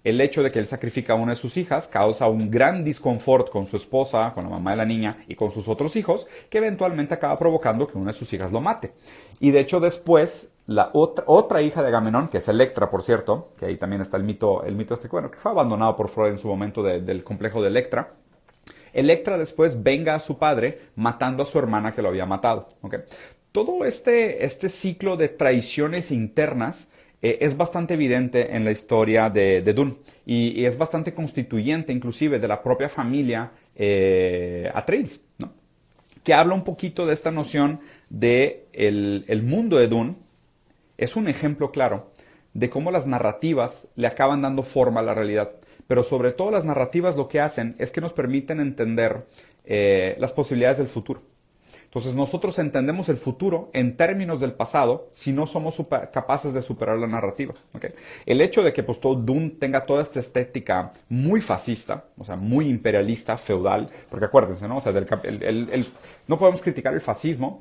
El 0.02 0.18
hecho 0.22 0.42
de 0.42 0.50
que 0.50 0.58
él 0.58 0.66
sacrifica 0.66 1.12
a 1.12 1.16
una 1.16 1.32
de 1.32 1.36
sus 1.36 1.58
hijas 1.58 1.86
causa 1.86 2.26
un 2.26 2.50
gran 2.50 2.84
disconfort 2.84 3.50
con 3.50 3.66
su 3.66 3.76
esposa, 3.76 4.32
con 4.34 4.44
la 4.44 4.50
mamá 4.50 4.70
de 4.70 4.78
la 4.78 4.86
niña 4.86 5.18
y 5.28 5.34
con 5.34 5.50
sus 5.50 5.68
otros 5.68 5.94
hijos, 5.96 6.26
que 6.48 6.56
eventualmente 6.56 7.12
acaba 7.12 7.36
provocando 7.36 7.86
que 7.86 7.98
una 7.98 8.06
de 8.06 8.12
sus 8.14 8.32
hijas 8.32 8.50
lo 8.50 8.62
mate. 8.62 8.92
Y 9.40 9.50
de 9.50 9.60
hecho 9.60 9.78
después 9.78 10.52
la 10.66 10.88
otra, 10.92 11.60
hija 11.60 11.82
de 11.82 11.88
Agamenón, 11.88 12.28
que 12.28 12.38
es 12.38 12.48
Electra, 12.48 12.88
por 12.88 13.02
cierto, 13.02 13.52
que 13.58 13.66
ahí 13.66 13.76
también 13.76 14.00
está 14.00 14.16
el 14.16 14.22
mito, 14.22 14.62
el 14.62 14.74
mito 14.74 14.94
este, 14.94 15.08
bueno, 15.08 15.30
que 15.30 15.38
fue 15.38 15.50
abandonado 15.50 15.96
por 15.96 16.08
Freud 16.08 16.30
en 16.30 16.38
su 16.38 16.48
momento 16.48 16.82
del 16.82 17.22
complejo 17.22 17.60
de 17.60 17.68
Electra. 17.68 18.14
Electra 18.92 19.38
después 19.38 19.82
venga 19.82 20.14
a 20.14 20.20
su 20.20 20.38
padre 20.38 20.80
matando 20.96 21.42
a 21.42 21.46
su 21.46 21.58
hermana 21.58 21.94
que 21.94 22.02
lo 22.02 22.08
había 22.08 22.26
matado. 22.26 22.66
Todo 23.52 23.84
este, 23.84 24.44
este 24.44 24.68
ciclo 24.68 25.16
de 25.16 25.28
traiciones 25.28 26.10
internas 26.10 26.88
eh, 27.22 27.38
es 27.40 27.56
bastante 27.56 27.94
evidente 27.94 28.54
en 28.54 28.64
la 28.64 28.70
historia 28.70 29.28
de, 29.28 29.62
de 29.62 29.74
Dune 29.74 29.94
y, 30.24 30.64
es 30.64 30.78
bastante 30.78 31.12
constituyente 31.12 31.92
inclusive 31.92 32.38
de 32.38 32.48
la 32.48 32.62
propia 32.62 32.88
familia 32.88 33.50
eh, 33.74 34.70
Atreides, 34.72 35.24
¿no? 35.38 35.52
que 36.22 36.34
habla 36.34 36.54
un 36.54 36.64
poquito 36.64 37.06
de 37.06 37.14
esta 37.14 37.30
noción 37.30 37.80
de 38.08 38.66
el 38.72 39.42
mundo 39.42 39.78
de 39.78 39.88
Dune 39.88 40.14
es 40.96 41.16
un 41.16 41.28
ejemplo 41.28 41.72
claro 41.72 42.10
de 42.52 42.70
cómo 42.70 42.90
las 42.90 43.06
narrativas 43.06 43.88
le 43.96 44.06
acaban 44.06 44.42
dando 44.42 44.62
forma 44.62 45.00
a 45.00 45.02
la 45.02 45.14
realidad. 45.14 45.52
Pero 45.90 46.04
sobre 46.04 46.30
todo 46.30 46.52
las 46.52 46.64
narrativas 46.64 47.16
lo 47.16 47.26
que 47.26 47.40
hacen 47.40 47.74
es 47.78 47.90
que 47.90 48.00
nos 48.00 48.12
permiten 48.12 48.60
entender 48.60 49.26
eh, 49.64 50.14
las 50.20 50.32
posibilidades 50.32 50.78
del 50.78 50.86
futuro. 50.86 51.20
Entonces 51.82 52.14
nosotros 52.14 52.60
entendemos 52.60 53.08
el 53.08 53.16
futuro 53.16 53.70
en 53.72 53.96
términos 53.96 54.38
del 54.38 54.52
pasado 54.52 55.08
si 55.10 55.32
no 55.32 55.48
somos 55.48 55.82
capaces 56.12 56.52
de 56.52 56.62
superar 56.62 56.96
la 56.98 57.08
narrativa. 57.08 57.52
El 58.24 58.40
hecho 58.40 58.62
de 58.62 58.72
que 58.72 58.84
pues, 58.84 59.00
todo 59.00 59.16
Dune 59.16 59.50
tenga 59.58 59.82
toda 59.82 60.00
esta 60.00 60.20
estética 60.20 60.92
muy 61.08 61.40
fascista, 61.40 62.04
o 62.16 62.24
sea, 62.24 62.36
muy 62.36 62.68
imperialista, 62.68 63.36
feudal, 63.36 63.88
porque 64.08 64.26
acuérdense, 64.26 64.68
¿no? 64.68 64.76
O 64.76 64.80
sea, 64.80 64.92
no 64.92 66.38
podemos 66.38 66.62
criticar 66.62 66.94
el 66.94 67.00
fascismo 67.00 67.58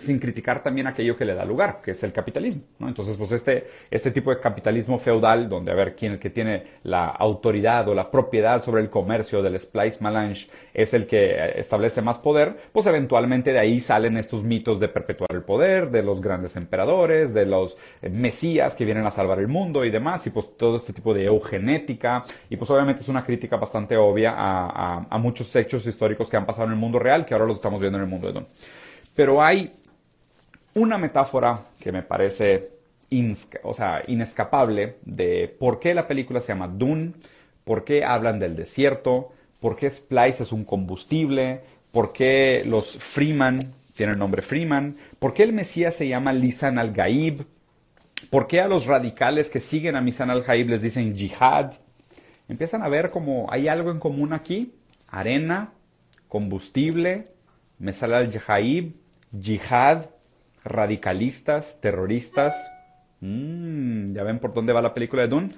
sin 0.00 0.18
criticar 0.18 0.62
también 0.62 0.86
aquello 0.86 1.16
que 1.16 1.24
le 1.24 1.34
da 1.34 1.44
lugar, 1.44 1.78
que 1.84 1.92
es 1.92 2.02
el 2.02 2.12
capitalismo. 2.12 2.62
Entonces, 2.80 3.16
pues 3.16 3.32
este, 3.32 3.68
este 3.90 4.10
tipo 4.10 4.30
de 4.30 4.40
capitalismo 4.40 4.98
feudal, 4.98 5.48
donde 5.48 5.72
a 5.72 5.74
ver 5.74 5.94
quién 5.94 6.12
el 6.12 6.18
que 6.18 6.30
tiene 6.30 6.64
la 6.84 7.06
autoridad 7.06 7.86
o 7.88 7.94
la 7.94 8.10
propiedad 8.10 8.62
sobre 8.62 8.82
el 8.82 8.90
comercio 8.90 9.42
del 9.42 9.58
splice 9.60 10.02
melange 10.02 10.48
es 10.72 10.94
el 10.94 11.06
que 11.06 11.52
establece 11.56 12.02
más 12.02 12.18
poder, 12.18 12.56
pues 12.72 12.86
eventualmente 12.86 13.52
de 13.52 13.58
ahí 13.58 13.80
salen 13.80 14.16
estos 14.16 14.42
mitos 14.44 14.80
de 14.80 14.88
perpetuar 14.88 15.30
el 15.32 15.42
poder, 15.42 15.90
de 15.90 16.02
los 16.02 16.20
grandes 16.20 16.56
emperadores, 16.56 17.34
de 17.34 17.46
los 17.46 17.76
eh, 18.02 18.08
mesías 18.08 18.74
que 18.74 18.84
vienen 18.84 19.06
a 19.06 19.10
salvar 19.10 19.38
el 19.38 19.48
mundo 19.48 19.84
y 19.84 19.90
demás, 19.90 20.26
y 20.26 20.30
pues 20.30 20.56
todo 20.56 20.76
este 20.76 20.92
tipo 20.92 21.12
de 21.12 21.24
eugenética, 21.24 22.24
y 22.48 22.56
pues 22.56 22.70
obviamente 22.70 23.02
es 23.02 23.08
una 23.08 23.24
crítica 23.24 23.56
bastante 23.56 23.96
obvia 23.96 24.32
a, 24.34 25.06
a 25.08 25.18
muchos 25.18 25.54
hechos 25.56 25.86
históricos 25.86 26.30
que 26.30 26.36
han 26.36 26.46
pasado 26.46 26.66
en 26.66 26.72
el 26.72 26.78
mundo 26.78 26.98
real, 26.98 27.26
que 27.26 27.34
ahora 27.34 27.46
los 27.46 27.56
estamos 27.56 27.80
viendo 27.80 27.98
en 27.98 28.04
el 28.04 28.10
mundo 28.10 28.28
de 28.28 28.32
Don. 28.34 28.46
Pero 29.14 29.42
hay 29.42 29.70
una 30.74 30.98
metáfora 30.98 31.60
que 31.80 31.92
me 31.92 32.02
parece 32.02 32.70
inescapable 33.10 34.96
de 35.04 35.54
por 35.58 35.80
qué 35.80 35.94
la 35.94 36.06
película 36.06 36.40
se 36.40 36.48
llama 36.48 36.68
Dune, 36.68 37.12
por 37.64 37.84
qué 37.84 38.04
hablan 38.04 38.38
del 38.38 38.56
desierto, 38.56 39.30
por 39.60 39.76
qué 39.76 39.90
Splice 39.90 40.44
es 40.44 40.52
un 40.52 40.64
combustible, 40.64 41.60
por 41.92 42.12
qué 42.12 42.62
los 42.66 42.96
Freeman 42.96 43.60
tienen 43.96 44.14
el 44.14 44.18
nombre 44.18 44.42
Freeman, 44.42 44.96
por 45.18 45.34
qué 45.34 45.42
el 45.42 45.52
Mesías 45.52 45.94
se 45.94 46.08
llama 46.08 46.32
Lisan 46.32 46.78
al-Gaib, 46.78 47.44
por 48.30 48.46
qué 48.46 48.60
a 48.60 48.68
los 48.68 48.86
radicales 48.86 49.50
que 49.50 49.60
siguen 49.60 49.96
a 49.96 50.00
Lisan 50.00 50.30
al-Gaib 50.30 50.68
les 50.68 50.82
dicen 50.82 51.16
jihad. 51.16 51.72
Empiezan 52.48 52.82
a 52.82 52.88
ver 52.88 53.10
como 53.10 53.50
hay 53.50 53.68
algo 53.68 53.90
en 53.90 53.98
común 53.98 54.32
aquí, 54.32 54.74
arena, 55.08 55.72
combustible, 56.28 57.24
Mesal 57.78 58.14
al-Jaib, 58.14 58.92
jihad, 59.40 60.06
radicalistas, 60.64 61.78
terroristas. 61.80 62.54
Mm, 63.20 64.12
ya 64.12 64.22
ven 64.22 64.38
por 64.38 64.54
dónde 64.54 64.72
va 64.72 64.82
la 64.82 64.94
película 64.94 65.22
de 65.22 65.28
Dune. 65.28 65.50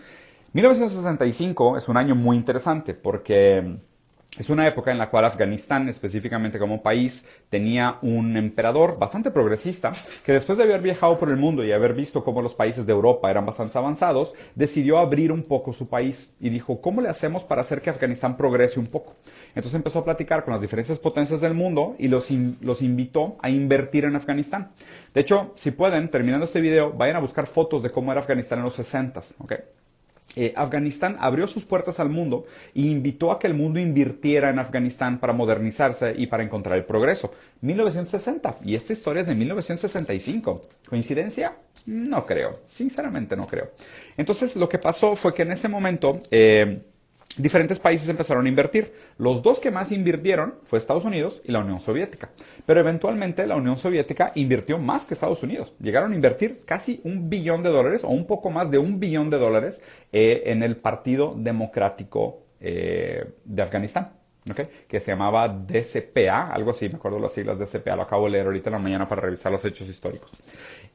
1965 0.53 1.79
es 1.79 1.89
un 1.89 1.97
año 1.97 2.15
muy 2.15 2.37
interesante 2.37 2.95
porque 2.95 3.77
es 4.39 4.49
una 4.49 4.67
época 4.67 4.91
en 4.91 4.97
la 4.97 5.11
cual 5.11 5.27
Afganistán, 5.27 5.91
específicamente 5.91 6.59
como 6.59 6.83
país, 6.83 7.27
tenía 7.51 7.99
un 8.01 8.39
emperador 8.39 8.99
bastante 8.99 9.31
progresista 9.31 9.93
que 10.25 10.33
después 10.33 10.57
de 10.57 10.65
haber 10.65 10.81
viajado 10.81 11.19
por 11.19 11.29
el 11.29 11.37
mundo 11.37 11.63
y 11.63 11.73
haber 11.73 11.93
visto 11.93 12.25
cómo 12.25 12.41
los 12.41 12.55
países 12.55 12.87
de 12.87 12.93
Europa 12.93 13.31
eran 13.31 13.45
bastante 13.45 13.77
avanzados, 13.77 14.35
decidió 14.55 14.99
abrir 14.99 15.33
un 15.33 15.43
poco 15.43 15.75
su 15.75 15.87
país 15.87 16.33
y 16.41 16.49
dijo, 16.49 16.81
¿cómo 16.81 17.03
le 17.03 17.11
hacemos 17.11 17.45
para 17.45 17.61
hacer 17.61 17.83
que 17.83 17.91
Afganistán 17.91 18.39
progrese 18.39 18.81
un 18.81 18.87
poco? 18.87 19.13
Entonces 19.49 19.75
empezó 19.75 19.99
a 19.99 20.05
platicar 20.05 20.45
con 20.45 20.53
las 20.53 20.63
diferentes 20.63 20.99
potencias 20.99 21.43
del 21.43 21.53
mundo 21.53 21.95
y 21.99 22.09
los, 22.09 22.31
los 22.63 22.81
invitó 22.81 23.37
a 23.43 23.51
invertir 23.51 24.07
en 24.07 24.17
Afganistán. 24.17 24.71
De 25.13 25.21
hecho, 25.21 25.53
si 25.57 25.73
pueden, 25.73 26.09
terminando 26.09 26.47
este 26.47 26.63
video, 26.63 26.91
vayan 26.91 27.17
a 27.17 27.21
buscar 27.21 27.47
fotos 27.47 27.83
de 27.83 27.91
cómo 27.91 28.13
era 28.13 28.23
Afganistán 28.23 28.61
en 28.61 28.65
los 28.65 28.79
60s, 28.79 29.35
¿ok? 29.41 29.53
Eh, 30.37 30.55
Afganistán 30.57 31.17
abrió 31.21 31.47
sus 31.47 31.65
puertas 31.65 32.01
al 32.01 32.09
mundo 32.09 32.47
e 32.75 32.83
invitó 32.83 33.31
a 33.33 33.39
que 33.39 33.47
el 33.47 33.55
mundo 33.55 33.81
invirtiera 33.81 34.51
en 34.51 34.59
Afganistán 34.59 35.19
para 35.19 35.33
modernizarse 35.33 36.15
y 36.17 36.27
para 36.27 36.43
encontrar 36.43 36.77
el 36.77 36.85
progreso. 36.85 37.33
1960. 37.61 38.55
Y 38.65 38.75
esta 38.75 38.93
historia 38.93 39.21
es 39.21 39.27
de 39.27 39.35
1965. 39.35 40.61
¿Coincidencia? 40.89 41.57
No 41.87 42.25
creo. 42.25 42.59
Sinceramente 42.67 43.37
no 43.37 43.47
creo. 43.47 43.71
Entonces 44.17 44.57
lo 44.57 44.69
que 44.69 44.79
pasó 44.79 45.17
fue 45.17 45.35
que 45.35 45.43
en 45.43 45.53
ese 45.53 45.69
momento... 45.69 46.19
Eh, 46.31 46.83
diferentes 47.37 47.79
países 47.79 48.09
empezaron 48.09 48.47
a 48.47 48.49
invertir. 48.49 48.95
Los 49.19 49.43
dos 49.43 49.61
que 49.61 49.71
más 49.71 49.93
invirtieron 49.93 50.55
fue 50.63 50.79
Estados 50.79 51.05
Unidos 51.05 51.43
y 51.45 51.53
la 51.53 51.61
Unión 51.61 51.81
Soviética. 51.81 52.31
Pero 52.67 52.81
eventualmente 52.81 53.47
la 53.47 53.57
Unión 53.57 53.79
Soviética 53.79 54.33
invirtió 54.35 54.79
más 54.79 55.05
que 55.05 55.15
Estados 55.15 55.43
Unidos. 55.43 55.75
Llegaron 55.81 56.13
a 56.13 56.15
invertir 56.15 56.59
casi 56.65 57.01
un 57.05 57.31
billón 57.31 57.63
de 57.63 57.71
dólares 57.71 58.05
o 58.05 58.09
un 58.09 58.27
poco 58.27 58.51
más 58.51 58.71
de 58.71 58.79
un 58.79 59.01
billón 59.01 59.31
de 59.31 59.39
dólares 59.39 59.83
eh, 60.13 60.43
en 60.47 60.63
el 60.63 60.77
Partido 60.77 61.35
Democrático 61.37 62.43
eh, 62.61 63.25
de 63.45 63.63
Afganistán. 63.63 64.13
que 64.89 65.01
se 65.01 65.13
llamaba 65.13 65.49
DCPA, 65.49 66.53
algo 66.53 66.73
así, 66.73 66.89
me 66.89 66.97
acuerdo 66.97 67.19
las 67.19 67.33
siglas 67.33 67.59
DCPA, 67.59 67.97
lo 67.97 68.03
acabo 68.03 68.27
de 68.27 68.33
leer 68.33 68.47
ahorita 68.47 68.71
en 68.71 68.73
la 68.73 68.79
mañana 68.81 69.09
para 69.09 69.23
revisar 69.23 69.53
los 69.53 69.65
hechos 69.65 69.89
históricos. 69.89 70.31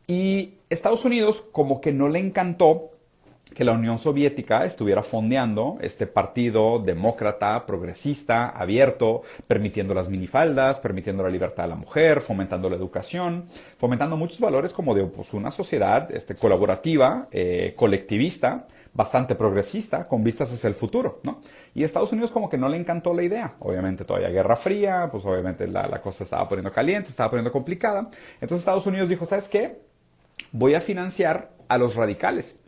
Y 0.08 0.56
Estados 0.70 1.06
Unidos 1.06 1.44
como 1.52 1.82
que 1.82 1.92
no 1.92 2.10
le 2.10 2.20
encantó 2.20 2.90
que 3.54 3.64
la 3.64 3.72
Unión 3.72 3.98
Soviética 3.98 4.66
estuviera 4.66 5.04
fondeando 5.04 5.78
este 5.82 6.08
partido 6.08 6.80
demócrata, 6.80 7.66
progresista, 7.66 8.50
abierto, 8.50 9.24
permitiendo 9.48 9.94
las 9.94 10.10
minifaldas, 10.10 10.80
permitiendo 10.80 11.24
la 11.24 11.30
libertad 11.30 11.64
de 11.64 11.70
la 11.70 11.76
mujer, 11.76 12.22
fomentando 12.22 12.70
la 12.70 12.76
educación, 12.76 13.46
fomentando 13.78 14.18
muchos 14.18 14.40
valores 14.40 14.74
como 14.74 14.94
de 14.94 15.06
pues, 15.06 15.34
una 15.34 15.52
sociedad 15.52 16.12
este, 16.12 16.36
colaborativa, 16.36 17.28
eh, 17.32 17.74
colectivista, 17.76 18.68
bastante 18.94 19.36
progresista, 19.36 20.04
con 20.04 20.24
vistas 20.24 20.52
hacia 20.52 20.68
el 20.68 20.74
futuro. 20.74 21.22
Y 21.76 21.84
a 21.84 21.86
Estados 21.86 22.12
Unidos 22.12 22.32
como 22.32 22.50
que 22.50 22.58
no 22.58 22.68
le 22.68 22.78
encantó 22.78 23.14
la 23.14 23.24
idea. 23.24 23.56
Obviamente 23.60 24.04
todavía 24.04 24.30
Guerra 24.30 24.56
Fría, 24.56 25.10
pues 25.12 25.26
obviamente 25.26 25.68
la, 25.68 25.88
la 25.88 26.02
cosa 26.02 26.24
estaba 26.24 26.48
poniendo 26.48 26.72
caliente, 26.72 27.10
estaba 27.10 27.30
poniendo 27.30 27.52
complicada. 27.52 28.10
Entonces 28.36 28.60
Estados 28.60 28.88
Unidos 28.88 29.10
dijo, 29.10 29.26
¿sabes 29.26 29.50
qué? 29.50 29.80
Voy 30.52 30.74
a 30.74 30.82
financiar 30.82 31.52
a 31.68 31.78
los 31.78 31.96
radicales 31.96 32.60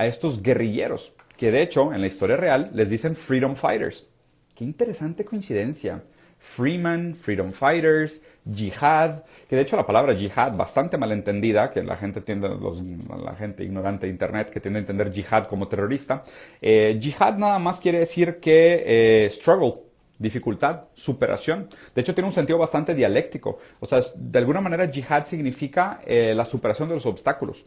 a 0.00 0.06
estos 0.06 0.42
guerrilleros, 0.42 1.12
que 1.36 1.50
de 1.50 1.60
hecho 1.60 1.92
en 1.92 2.00
la 2.00 2.06
historia 2.06 2.38
real 2.38 2.70
les 2.72 2.88
dicen 2.88 3.14
Freedom 3.14 3.54
Fighters. 3.54 4.06
Qué 4.54 4.64
interesante 4.64 5.26
coincidencia. 5.26 6.02
Freeman, 6.38 7.14
Freedom 7.14 7.52
Fighters, 7.52 8.22
Jihad, 8.50 9.24
que 9.46 9.56
de 9.56 9.60
hecho 9.60 9.76
la 9.76 9.84
palabra 9.84 10.16
Jihad, 10.16 10.56
bastante 10.56 10.96
malentendida, 10.96 11.70
que 11.70 11.82
la 11.82 11.98
gente 11.98 12.22
tiende, 12.22 12.48
la 12.48 13.36
gente 13.36 13.62
ignorante 13.62 14.06
de 14.06 14.12
Internet 14.12 14.48
que 14.48 14.58
tiende 14.58 14.78
a 14.78 14.80
entender 14.80 15.12
Jihad 15.12 15.46
como 15.48 15.68
terrorista, 15.68 16.24
eh, 16.62 16.98
Jihad 16.98 17.36
nada 17.36 17.58
más 17.58 17.78
quiere 17.78 17.98
decir 17.98 18.40
que 18.40 18.82
eh, 18.86 19.30
struggle, 19.30 19.74
dificultad, 20.18 20.84
superación. 20.94 21.68
De 21.94 22.00
hecho, 22.00 22.14
tiene 22.14 22.28
un 22.28 22.32
sentido 22.32 22.56
bastante 22.58 22.94
dialéctico. 22.94 23.58
O 23.80 23.86
sea, 23.86 24.00
de 24.16 24.38
alguna 24.38 24.62
manera, 24.62 24.88
Jihad 24.88 25.26
significa 25.26 26.00
eh, 26.06 26.32
la 26.34 26.46
superación 26.46 26.88
de 26.88 26.94
los 26.94 27.04
obstáculos. 27.04 27.66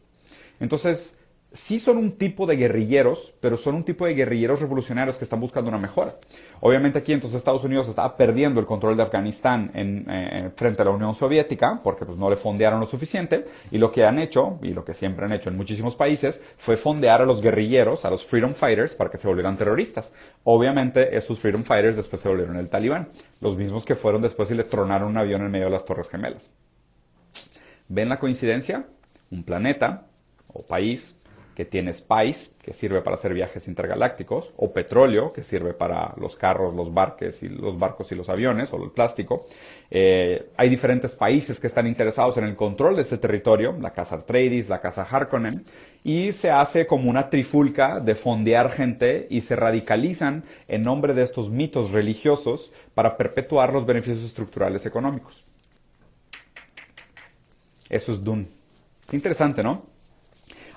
Entonces, 0.59 1.19
sí 1.53 1.77
son 1.77 1.97
un 1.97 2.11
tipo 2.11 2.47
de 2.47 2.57
guerrilleros, 2.57 3.35
pero 3.39 3.57
son 3.57 3.75
un 3.75 3.83
tipo 3.83 4.07
de 4.07 4.15
guerrilleros 4.15 4.59
revolucionarios 4.59 5.17
que 5.17 5.23
están 5.23 5.39
buscando 5.39 5.69
una 5.69 5.77
mejora. 5.77 6.11
Obviamente 6.61 6.97
aquí 6.97 7.13
entonces 7.13 7.37
Estados 7.37 7.63
Unidos 7.63 7.87
estaba 7.87 8.17
perdiendo 8.17 8.59
el 8.59 8.65
control 8.65 8.97
de 8.97 9.03
Afganistán 9.03 9.69
eh, 9.75 10.49
frente 10.55 10.81
a 10.81 10.85
la 10.85 10.91
Unión 10.91 11.13
Soviética 11.13 11.79
porque 11.83 12.05
pues 12.05 12.17
no 12.17 12.29
le 12.29 12.35
fondearon 12.35 12.79
lo 12.79 12.87
suficiente 12.87 13.43
y 13.69 13.77
lo 13.77 13.91
que 13.91 14.03
han 14.03 14.17
hecho, 14.17 14.57
y 14.63 14.73
lo 14.73 14.83
que 14.83 14.95
siempre 14.95 15.25
han 15.25 15.31
hecho 15.31 15.49
en 15.49 15.55
muchísimos 15.55 15.95
países, 15.95 16.41
fue 16.57 16.75
fondear 16.75 17.21
a 17.21 17.25
los 17.25 17.39
guerrilleros, 17.39 18.03
a 18.03 18.09
los 18.09 18.25
Freedom 18.25 18.55
Fighters 18.55 18.95
para 18.95 19.11
que 19.11 19.19
se 19.19 19.27
volvieran 19.27 19.55
terroristas. 19.55 20.11
Obviamente 20.43 21.15
esos 21.15 21.39
Freedom 21.39 21.63
Fighters 21.63 21.95
después 21.95 22.21
se 22.21 22.29
volvieron 22.29 22.57
el 22.57 22.67
talibán, 22.67 23.07
los 23.41 23.57
mismos 23.57 23.85
que 23.85 23.95
fueron 23.95 24.23
después 24.23 24.49
y 24.49 24.55
le 24.55 24.63
tronaron 24.63 25.09
un 25.09 25.17
avión 25.17 25.41
en 25.43 25.51
medio 25.51 25.65
de 25.65 25.71
las 25.71 25.85
Torres 25.85 26.09
Gemelas. 26.09 26.49
¿Ven 27.89 28.09
la 28.09 28.17
coincidencia? 28.17 28.87
Un 29.29 29.43
planeta 29.43 30.07
o 30.53 30.65
país 30.65 31.22
que 31.55 31.65
tiene 31.65 31.93
Spice, 31.93 32.51
que 32.61 32.73
sirve 32.73 33.01
para 33.01 33.15
hacer 33.15 33.33
viajes 33.33 33.67
intergalácticos, 33.67 34.53
o 34.57 34.73
petróleo, 34.73 35.31
que 35.31 35.43
sirve 35.43 35.73
para 35.73 36.13
los 36.17 36.35
carros, 36.35 36.73
los 36.73 36.93
barques 36.93 37.43
y 37.43 37.49
los 37.49 37.77
barcos 37.77 38.11
y 38.11 38.15
los 38.15 38.29
aviones, 38.29 38.73
o 38.73 38.83
el 38.83 38.91
plástico. 38.91 39.41
Eh, 39.91 40.49
hay 40.57 40.69
diferentes 40.69 41.13
países 41.13 41.59
que 41.59 41.67
están 41.67 41.85
interesados 41.87 42.37
en 42.37 42.45
el 42.45 42.55
control 42.55 42.95
de 42.95 43.03
ese 43.03 43.17
territorio, 43.17 43.75
la 43.79 43.91
Casa 43.91 44.15
Atreides, 44.15 44.69
la 44.69 44.81
Casa 44.81 45.03
Harkonnen, 45.03 45.63
y 46.03 46.33
se 46.33 46.49
hace 46.49 46.87
como 46.87 47.09
una 47.09 47.29
trifulca 47.29 47.99
de 47.99 48.15
fondear 48.15 48.71
gente 48.71 49.27
y 49.29 49.41
se 49.41 49.55
radicalizan 49.55 50.43
en 50.67 50.81
nombre 50.81 51.13
de 51.13 51.23
estos 51.23 51.49
mitos 51.49 51.91
religiosos 51.91 52.71
para 52.95 53.15
perpetuar 53.17 53.71
los 53.71 53.85
beneficios 53.85 54.23
estructurales 54.23 54.85
económicos. 54.85 55.45
Eso 57.89 58.11
es 58.11 58.23
Dune. 58.23 58.47
Interesante, 59.11 59.61
¿no? 59.61 59.92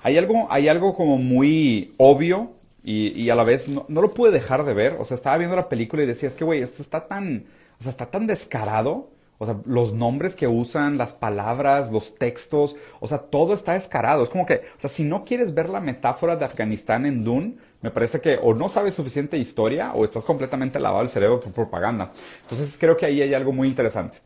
Hay 0.07 0.17
algo, 0.17 0.47
hay 0.49 0.69
algo 0.69 0.93
como 0.93 1.17
muy 1.17 1.93
obvio 1.97 2.53
y, 2.81 3.29
a 3.29 3.35
la 3.35 3.43
vez 3.43 3.67
no, 3.67 3.83
lo 3.89 4.13
pude 4.13 4.31
dejar 4.31 4.63
de 4.63 4.73
ver. 4.73 4.93
O 5.01 5.03
sea, 5.03 5.15
estaba 5.15 5.35
viendo 5.35 5.57
la 5.57 5.67
película 5.67 6.01
y 6.01 6.05
decía, 6.05 6.29
es 6.29 6.35
que, 6.35 6.45
güey, 6.45 6.61
esto 6.61 6.81
está 6.81 7.09
tan, 7.09 7.43
o 7.77 7.83
sea, 7.83 7.89
está 7.89 8.05
tan 8.05 8.25
descarado. 8.25 9.09
O 9.37 9.45
sea, 9.45 9.57
los 9.65 9.91
nombres 9.91 10.33
que 10.33 10.47
usan, 10.47 10.97
las 10.97 11.11
palabras, 11.11 11.91
los 11.91 12.15
textos, 12.15 12.77
o 13.01 13.07
sea, 13.09 13.17
todo 13.17 13.53
está 13.53 13.73
descarado. 13.73 14.23
Es 14.23 14.29
como 14.29 14.45
que, 14.45 14.61
o 14.77 14.79
sea, 14.79 14.89
si 14.89 15.03
no 15.03 15.23
quieres 15.23 15.53
ver 15.53 15.67
la 15.67 15.81
metáfora 15.81 16.37
de 16.37 16.45
Afganistán 16.45 17.05
en 17.05 17.25
Dune, 17.25 17.57
me 17.83 17.91
parece 17.91 18.21
que 18.21 18.39
o 18.41 18.53
no 18.53 18.69
sabes 18.69 18.93
suficiente 18.93 19.37
historia 19.37 19.91
o 19.93 20.05
estás 20.05 20.23
completamente 20.23 20.79
lavado 20.79 21.03
el 21.03 21.09
cerebro 21.09 21.41
por 21.41 21.51
propaganda. 21.51 22.13
Entonces 22.43 22.77
creo 22.79 22.95
que 22.95 23.07
ahí 23.07 23.21
hay 23.21 23.33
algo 23.33 23.51
muy 23.51 23.67
interesante. 23.67 24.19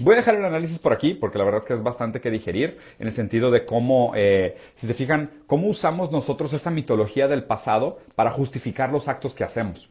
Voy 0.00 0.14
a 0.14 0.18
dejar 0.18 0.36
el 0.36 0.44
análisis 0.44 0.78
por 0.78 0.92
aquí 0.92 1.14
porque 1.14 1.38
la 1.38 1.44
verdad 1.44 1.60
es 1.60 1.66
que 1.66 1.74
es 1.74 1.82
bastante 1.82 2.20
que 2.20 2.30
digerir 2.30 2.78
en 3.00 3.08
el 3.08 3.12
sentido 3.12 3.50
de 3.50 3.64
cómo, 3.64 4.12
eh, 4.14 4.56
si 4.76 4.86
se 4.86 4.94
fijan, 4.94 5.30
cómo 5.48 5.66
usamos 5.66 6.12
nosotros 6.12 6.52
esta 6.52 6.70
mitología 6.70 7.26
del 7.26 7.42
pasado 7.42 7.98
para 8.14 8.30
justificar 8.30 8.92
los 8.92 9.08
actos 9.08 9.34
que 9.34 9.42
hacemos. 9.42 9.90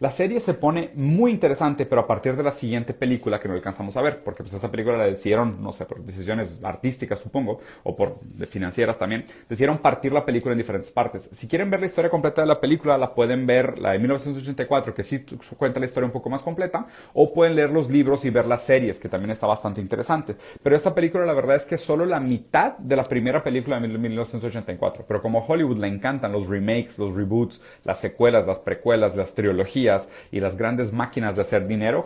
La 0.00 0.10
serie 0.10 0.40
se 0.40 0.52
pone 0.52 0.90
muy 0.94 1.30
interesante, 1.30 1.86
pero 1.86 2.02
a 2.02 2.06
partir 2.06 2.36
de 2.36 2.42
la 2.42 2.52
siguiente 2.52 2.92
película 2.92 3.40
que 3.40 3.48
no 3.48 3.54
alcanzamos 3.54 3.96
a 3.96 4.02
ver, 4.02 4.22
porque 4.22 4.42
pues 4.42 4.52
esta 4.52 4.70
película 4.70 4.98
la 4.98 5.04
decidieron, 5.04 5.62
no 5.62 5.72
sé, 5.72 5.86
por 5.86 6.02
decisiones 6.02 6.60
artísticas 6.62 7.18
supongo, 7.18 7.60
o 7.84 7.96
por 7.96 8.18
financieras 8.48 8.98
también, 8.98 9.24
decidieron 9.48 9.78
partir 9.78 10.12
la 10.12 10.26
película 10.26 10.52
en 10.52 10.58
diferentes 10.58 10.90
partes. 10.90 11.30
Si 11.32 11.48
quieren 11.48 11.70
ver 11.70 11.80
la 11.80 11.86
historia 11.86 12.10
completa 12.10 12.42
de 12.42 12.48
la 12.48 12.60
película, 12.60 12.98
la 12.98 13.14
pueden 13.14 13.46
ver, 13.46 13.78
la 13.78 13.92
de 13.92 13.98
1984, 13.98 14.94
que 14.94 15.02
sí 15.02 15.24
cuenta 15.56 15.80
la 15.80 15.86
historia 15.86 16.06
un 16.06 16.12
poco 16.12 16.28
más 16.28 16.42
completa, 16.42 16.86
o 17.14 17.32
pueden 17.32 17.56
leer 17.56 17.70
los 17.70 17.88
libros 17.90 18.26
y 18.26 18.30
ver 18.30 18.46
las 18.46 18.62
series, 18.62 18.98
que 18.98 19.08
también 19.08 19.37
está 19.38 19.46
bastante 19.46 19.80
interesante. 19.80 20.36
Pero 20.62 20.74
esta 20.74 20.94
película 20.94 21.24
la 21.24 21.32
verdad 21.32 21.56
es 21.56 21.64
que 21.64 21.76
es 21.76 21.80
solo 21.80 22.04
la 22.04 22.18
mitad 22.18 22.76
de 22.78 22.96
la 22.96 23.04
primera 23.04 23.42
película 23.42 23.78
de 23.78 23.86
1984. 23.86 25.04
Pero 25.06 25.22
como 25.22 25.44
Hollywood 25.46 25.78
le 25.78 25.86
encantan 25.86 26.32
los 26.32 26.48
remakes, 26.48 26.98
los 26.98 27.14
reboots, 27.14 27.60
las 27.84 28.00
secuelas, 28.00 28.46
las 28.46 28.58
precuelas, 28.58 29.14
las 29.14 29.34
trilogías 29.34 30.08
y 30.32 30.40
las 30.40 30.56
grandes 30.56 30.92
máquinas 30.92 31.36
de 31.36 31.42
hacer 31.42 31.66
dinero, 31.66 32.04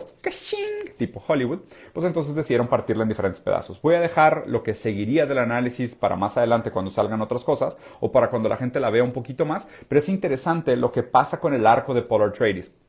tipo 0.97 1.23
Hollywood, 1.27 1.59
pues 1.91 2.05
entonces 2.05 2.35
decidieron 2.35 2.67
partirla 2.67 3.03
en 3.03 3.09
diferentes 3.09 3.41
pedazos. 3.41 3.81
Voy 3.81 3.95
a 3.95 3.99
dejar 3.99 4.43
lo 4.47 4.61
que 4.61 4.75
seguiría 4.75 5.25
del 5.25 5.39
análisis 5.39 5.95
para 5.95 6.15
más 6.15 6.37
adelante 6.37 6.71
cuando 6.71 6.91
salgan 6.91 7.21
otras 7.21 7.43
cosas 7.43 7.77
o 7.99 8.11
para 8.11 8.29
cuando 8.29 8.47
la 8.47 8.57
gente 8.57 8.79
la 8.79 8.91
vea 8.91 9.03
un 9.03 9.11
poquito 9.11 9.45
más, 9.45 9.67
pero 9.87 9.99
es 9.99 10.09
interesante 10.09 10.77
lo 10.77 10.91
que 10.91 11.03
pasa 11.03 11.39
con 11.39 11.53
el 11.53 11.65
arco 11.65 11.93
de 11.93 12.03
Polar 12.03 12.31
Trades. 12.31 12.82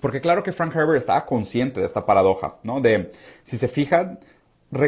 Porque 0.00 0.20
claro 0.20 0.42
que 0.42 0.52
Frank 0.52 0.74
Herbert 0.74 0.98
estaba 0.98 1.24
consciente 1.24 1.80
de 1.80 1.86
esta 1.86 2.06
paradoja, 2.06 2.56
¿no? 2.64 2.80
De, 2.80 3.12
si 3.44 3.58
se 3.58 3.68
fijan, 3.68 4.18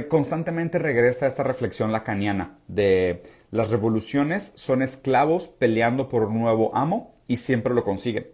constantemente 0.09 0.79
regresa 0.79 1.27
a 1.27 1.29
esta 1.29 1.43
reflexión 1.43 1.93
lacaniana 1.93 2.59
de 2.69 3.21
las 3.51 3.71
revoluciones 3.71 4.53
son 4.57 4.83
esclavos 4.83 5.47
peleando 5.47 6.09
por 6.09 6.25
un 6.25 6.41
nuevo 6.41 6.75
amo 6.75 7.15
y 7.29 7.37
siempre 7.37 7.73
lo 7.73 7.85
consiguen. 7.85 8.27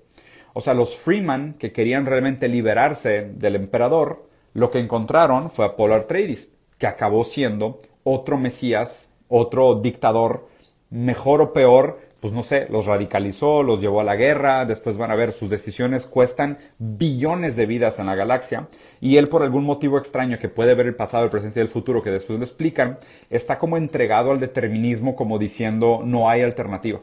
O 0.55 0.61
sea, 0.61 0.75
los 0.75 0.97
Freeman 0.97 1.55
que 1.59 1.73
querían 1.73 2.07
realmente 2.07 2.49
liberarse 2.49 3.31
del 3.35 3.57
emperador, 3.57 4.27
lo 4.55 4.71
que 4.71 4.79
encontraron 4.79 5.51
fue 5.51 5.67
a 5.67 5.77
Polar 5.77 6.01
Atreides, 6.01 6.53
que 6.79 6.87
acabó 6.87 7.25
siendo 7.25 7.79
otro 8.03 8.39
mesías, 8.39 9.13
otro 9.29 9.75
dictador, 9.75 10.49
mejor 10.89 11.43
o 11.43 11.53
peor, 11.53 12.01
pues 12.21 12.33
no 12.33 12.43
sé, 12.43 12.67
los 12.71 12.87
radicalizó, 12.87 13.63
los 13.63 13.81
llevó 13.81 14.01
a 14.01 14.05
la 14.05 14.17
guerra, 14.17 14.65
después 14.65 14.97
van 14.97 15.11
a 15.11 15.15
ver, 15.15 15.33
sus 15.33 15.49
decisiones 15.49 16.07
cuestan 16.07 16.59
billones 16.79 17.57
de 17.57 17.67
vidas 17.67 17.99
en 17.99 18.07
la 18.07 18.15
galaxia, 18.15 18.69
y 19.01 19.17
él 19.17 19.29
por 19.29 19.43
algún 19.43 19.65
motivo 19.65 19.99
extraño 19.99 20.39
que 20.39 20.49
puede 20.49 20.75
ver 20.75 20.87
el 20.87 20.95
pasado, 20.95 21.25
el 21.25 21.31
presente 21.31 21.61
y 21.61 21.63
el 21.63 21.69
futuro, 21.69 22.03
que 22.03 22.11
después 22.11 22.39
lo 22.39 22.45
explican, 22.45 22.99
está 23.31 23.59
como 23.59 23.77
entregado 23.77 24.33
al 24.33 24.41
determinismo, 24.41 25.17
como 25.17 25.39
diciendo 25.39 26.03
no 26.05 26.29
hay 26.29 26.43
alternativa. 26.43 27.01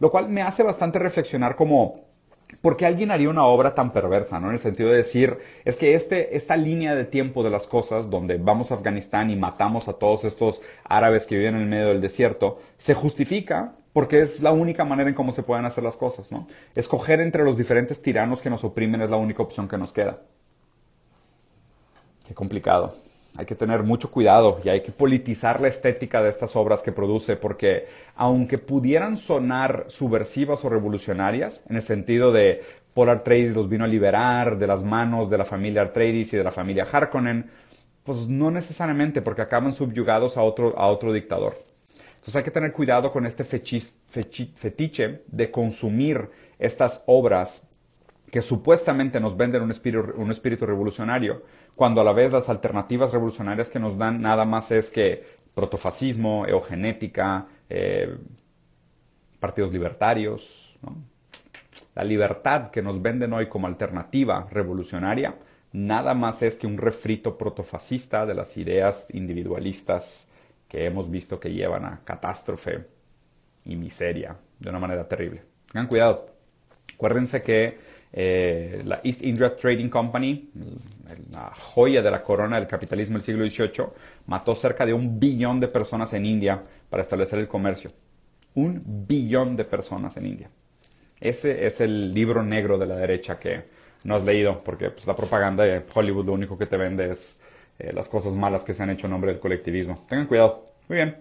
Lo 0.00 0.10
cual 0.10 0.28
me 0.28 0.42
hace 0.42 0.62
bastante 0.62 0.98
reflexionar 0.98 1.56
como 1.56 1.92
¿por 2.62 2.76
qué 2.78 2.86
alguien 2.86 3.10
haría 3.10 3.28
una 3.28 3.44
obra 3.44 3.74
tan 3.74 3.92
perversa? 3.92 4.40
¿no? 4.40 4.46
En 4.46 4.54
el 4.54 4.58
sentido 4.58 4.88
de 4.88 4.96
decir, 4.96 5.36
es 5.66 5.76
que 5.76 5.94
este, 5.94 6.34
esta 6.36 6.56
línea 6.56 6.94
de 6.94 7.04
tiempo 7.04 7.42
de 7.42 7.50
las 7.50 7.66
cosas, 7.66 8.08
donde 8.08 8.38
vamos 8.38 8.70
a 8.70 8.76
Afganistán 8.76 9.30
y 9.30 9.36
matamos 9.36 9.88
a 9.88 9.92
todos 9.92 10.24
estos 10.24 10.62
árabes 10.84 11.26
que 11.26 11.36
viven 11.36 11.56
en 11.56 11.62
el 11.62 11.68
medio 11.68 11.88
del 11.88 12.00
desierto, 12.00 12.60
se 12.78 12.94
justifica 12.94 13.74
porque 13.92 14.22
es 14.22 14.40
la 14.40 14.52
única 14.52 14.84
manera 14.84 15.10
en 15.10 15.14
cómo 15.14 15.32
se 15.32 15.42
pueden 15.42 15.66
hacer 15.66 15.84
las 15.84 15.98
cosas, 15.98 16.32
¿no? 16.32 16.46
Escoger 16.74 17.20
entre 17.20 17.44
los 17.44 17.58
diferentes 17.58 18.00
tiranos 18.00 18.40
que 18.40 18.48
nos 18.48 18.64
oprimen 18.64 19.02
es 19.02 19.10
la 19.10 19.16
única 19.16 19.42
opción 19.42 19.68
que 19.68 19.76
nos 19.76 19.92
queda. 19.92 20.20
Qué 22.26 22.32
complicado. 22.32 22.94
Hay 23.36 23.46
que 23.46 23.54
tener 23.54 23.82
mucho 23.82 24.10
cuidado 24.10 24.60
y 24.62 24.68
hay 24.68 24.82
que 24.82 24.92
politizar 24.92 25.60
la 25.60 25.68
estética 25.68 26.22
de 26.22 26.28
estas 26.28 26.54
obras 26.54 26.82
que 26.82 26.92
produce, 26.92 27.36
porque 27.36 27.86
aunque 28.14 28.58
pudieran 28.58 29.16
sonar 29.16 29.86
subversivas 29.88 30.64
o 30.64 30.68
revolucionarias, 30.68 31.62
en 31.68 31.76
el 31.76 31.82
sentido 31.82 32.30
de 32.30 32.62
Paul 32.92 33.08
Atreides 33.08 33.54
los 33.54 33.70
vino 33.70 33.84
a 33.84 33.88
liberar 33.88 34.58
de 34.58 34.66
las 34.66 34.84
manos 34.84 35.30
de 35.30 35.38
la 35.38 35.46
familia 35.46 35.82
Atreides 35.82 36.34
y 36.34 36.36
de 36.36 36.44
la 36.44 36.50
familia 36.50 36.86
Harkonnen, 36.90 37.50
pues 38.04 38.28
no 38.28 38.50
necesariamente, 38.50 39.22
porque 39.22 39.42
acaban 39.42 39.72
subyugados 39.72 40.36
a 40.36 40.42
otro, 40.42 40.76
a 40.76 40.88
otro 40.88 41.12
dictador. 41.12 41.54
Entonces 42.14 42.36
hay 42.36 42.42
que 42.42 42.50
tener 42.50 42.72
cuidado 42.72 43.10
con 43.10 43.24
este 43.24 43.44
fetiche 43.44 45.22
de 45.26 45.50
consumir 45.50 46.28
estas 46.58 47.02
obras 47.06 47.62
que 48.32 48.40
supuestamente 48.40 49.20
nos 49.20 49.36
venden 49.36 49.60
un 49.60 49.70
espíritu, 50.30 50.64
revolucionario, 50.64 51.42
cuando 51.76 52.00
a 52.00 52.04
la 52.04 52.14
vez 52.14 52.32
las 52.32 52.48
alternativas 52.48 53.12
revolucionarias 53.12 53.68
que 53.68 53.78
nos 53.78 53.98
dan 53.98 54.22
nada 54.22 54.46
más 54.46 54.70
es 54.70 54.88
que 54.88 55.22
protofascismo, 55.54 56.46
eugenética, 56.46 57.46
eh, 57.68 58.16
partidos 59.38 59.70
libertarios, 59.70 60.78
la 61.94 62.04
libertad 62.04 62.70
que 62.70 62.80
nos 62.80 63.02
venden 63.02 63.34
hoy 63.34 63.50
como 63.50 63.66
alternativa 63.66 64.48
revolucionaria, 64.50 65.36
nada 65.72 66.14
más 66.14 66.42
es 66.42 66.56
que 66.56 66.66
un 66.66 66.78
refrito 66.78 67.36
protofascista 67.36 68.24
de 68.24 68.32
las 68.32 68.56
ideas 68.56 69.08
individualistas 69.10 70.28
que 70.68 70.86
hemos 70.86 71.10
visto 71.10 71.38
que 71.38 71.52
llevan 71.52 71.84
a 71.84 72.00
catástrofe 72.02 72.86
y 73.66 73.76
miseria 73.76 74.38
de 74.58 74.70
una 74.70 74.78
manera 74.78 75.06
terrible. 75.06 75.42
Tengan 75.70 75.86
cuidado. 75.86 76.32
Acuérdense 76.94 77.42
que 77.42 77.91
eh, 78.12 78.82
la 78.84 79.00
East 79.02 79.22
India 79.22 79.56
Trading 79.56 79.88
Company, 79.88 80.50
la 81.30 81.52
joya 81.54 82.02
de 82.02 82.10
la 82.10 82.22
corona 82.22 82.58
del 82.58 82.68
capitalismo 82.68 83.18
del 83.18 83.22
siglo 83.22 83.48
XVIII, 83.48 83.86
mató 84.26 84.54
cerca 84.54 84.84
de 84.84 84.92
un 84.92 85.18
billón 85.18 85.60
de 85.60 85.68
personas 85.68 86.12
en 86.12 86.26
India 86.26 86.60
para 86.90 87.02
establecer 87.02 87.38
el 87.38 87.48
comercio. 87.48 87.90
Un 88.54 88.82
billón 89.08 89.56
de 89.56 89.64
personas 89.64 90.16
en 90.18 90.26
India. 90.26 90.50
Ese 91.20 91.66
es 91.66 91.80
el 91.80 92.12
libro 92.12 92.42
negro 92.42 92.76
de 92.76 92.86
la 92.86 92.96
derecha 92.96 93.38
que 93.38 93.62
no 94.04 94.16
has 94.16 94.24
leído, 94.24 94.60
porque 94.62 94.90
pues, 94.90 95.06
la 95.06 95.16
propaganda 95.16 95.64
de 95.64 95.82
Hollywood 95.94 96.26
lo 96.26 96.32
único 96.32 96.58
que 96.58 96.66
te 96.66 96.76
vende 96.76 97.10
es 97.10 97.38
eh, 97.78 97.92
las 97.94 98.08
cosas 98.08 98.34
malas 98.34 98.62
que 98.64 98.74
se 98.74 98.82
han 98.82 98.90
hecho 98.90 99.06
en 99.06 99.12
nombre 99.12 99.30
del 99.30 99.40
colectivismo. 99.40 99.94
Tengan 100.08 100.26
cuidado. 100.26 100.64
Muy 100.88 100.96
bien. 100.96 101.16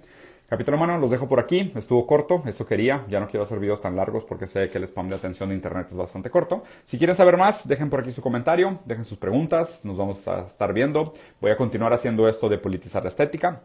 Capítulo 0.51 0.75
humano, 0.75 0.97
los 0.97 1.09
dejo 1.09 1.29
por 1.29 1.39
aquí. 1.39 1.71
Estuvo 1.77 2.05
corto, 2.05 2.43
eso 2.45 2.65
quería. 2.65 3.05
Ya 3.07 3.21
no 3.21 3.29
quiero 3.29 3.43
hacer 3.43 3.57
videos 3.57 3.79
tan 3.79 3.95
largos 3.95 4.25
porque 4.25 4.47
sé 4.47 4.69
que 4.69 4.79
el 4.79 4.83
spam 4.83 5.07
de 5.07 5.15
atención 5.15 5.47
de 5.47 5.55
internet 5.55 5.87
es 5.89 5.95
bastante 5.95 6.29
corto. 6.29 6.65
Si 6.83 6.97
quieren 6.97 7.15
saber 7.15 7.37
más, 7.37 7.65
dejen 7.65 7.89
por 7.89 8.01
aquí 8.01 8.11
su 8.11 8.21
comentario, 8.21 8.79
dejen 8.83 9.05
sus 9.05 9.17
preguntas, 9.17 9.85
nos 9.85 9.95
vamos 9.95 10.27
a 10.27 10.41
estar 10.41 10.73
viendo. 10.73 11.13
Voy 11.39 11.51
a 11.51 11.55
continuar 11.55 11.93
haciendo 11.93 12.27
esto 12.27 12.49
de 12.49 12.57
politizar 12.57 13.01
la 13.01 13.07
estética. 13.07 13.61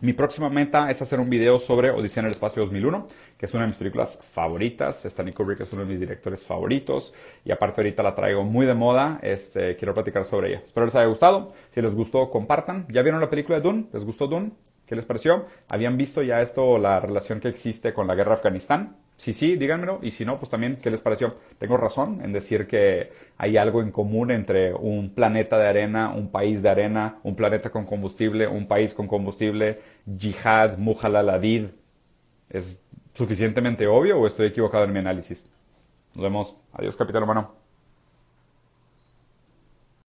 Mi 0.00 0.12
próxima 0.12 0.48
meta 0.48 0.88
es 0.92 1.02
hacer 1.02 1.18
un 1.18 1.28
video 1.28 1.58
sobre 1.58 1.90
Odisea 1.90 2.20
en 2.20 2.26
el 2.26 2.30
Espacio 2.30 2.62
2001, 2.62 3.08
que 3.36 3.46
es 3.46 3.54
una 3.54 3.64
de 3.64 3.70
mis 3.70 3.76
películas 3.76 4.16
favoritas. 4.30 5.06
Stanley 5.06 5.34
Kubrick 5.34 5.58
es 5.58 5.72
uno 5.72 5.82
de 5.82 5.88
mis 5.88 5.98
directores 5.98 6.46
favoritos 6.46 7.14
y 7.44 7.50
aparte 7.50 7.80
ahorita 7.80 8.04
la 8.04 8.14
traigo 8.14 8.44
muy 8.44 8.64
de 8.64 8.74
moda. 8.74 9.18
Este, 9.24 9.74
quiero 9.74 9.92
platicar 9.92 10.24
sobre 10.24 10.50
ella. 10.50 10.60
Espero 10.62 10.86
les 10.86 10.94
haya 10.94 11.06
gustado. 11.06 11.52
Si 11.70 11.82
les 11.82 11.96
gustó, 11.96 12.30
compartan. 12.30 12.86
¿Ya 12.90 13.02
vieron 13.02 13.20
la 13.20 13.28
película 13.28 13.58
de 13.58 13.64
Dune? 13.64 13.88
¿Les 13.92 14.04
gustó 14.04 14.28
Dune? 14.28 14.52
¿Qué 14.88 14.96
les 14.96 15.04
pareció? 15.04 15.44
¿Habían 15.68 15.98
visto 15.98 16.22
ya 16.22 16.40
esto, 16.40 16.78
la 16.78 16.98
relación 16.98 17.40
que 17.40 17.48
existe 17.48 17.92
con 17.92 18.06
la 18.06 18.14
guerra 18.14 18.30
de 18.30 18.36
Afganistán? 18.36 18.96
Sí, 19.18 19.34
sí, 19.34 19.56
díganmelo. 19.56 19.98
Y 20.00 20.12
si 20.12 20.24
no, 20.24 20.38
pues 20.38 20.48
también, 20.48 20.76
¿qué 20.76 20.90
les 20.90 21.02
pareció? 21.02 21.36
Tengo 21.58 21.76
razón 21.76 22.20
en 22.22 22.32
decir 22.32 22.66
que 22.66 23.12
hay 23.36 23.58
algo 23.58 23.82
en 23.82 23.92
común 23.92 24.30
entre 24.30 24.72
un 24.72 25.10
planeta 25.10 25.58
de 25.58 25.68
arena, 25.68 26.10
un 26.14 26.30
país 26.30 26.62
de 26.62 26.70
arena, 26.70 27.18
un 27.22 27.36
planeta 27.36 27.68
con 27.68 27.84
combustible, 27.84 28.48
un 28.48 28.66
país 28.66 28.94
con 28.94 29.08
combustible, 29.08 29.78
yihad, 30.06 30.78
mujaladid. 30.78 31.66
¿Es 32.48 32.80
suficientemente 33.12 33.86
obvio 33.86 34.18
o 34.18 34.26
estoy 34.26 34.46
equivocado 34.46 34.84
en 34.84 34.92
mi 34.94 35.00
análisis? 35.00 35.46
Nos 36.14 36.22
vemos. 36.22 36.56
Adiós, 36.72 36.96
capitán 36.96 37.24
humano. 37.24 37.67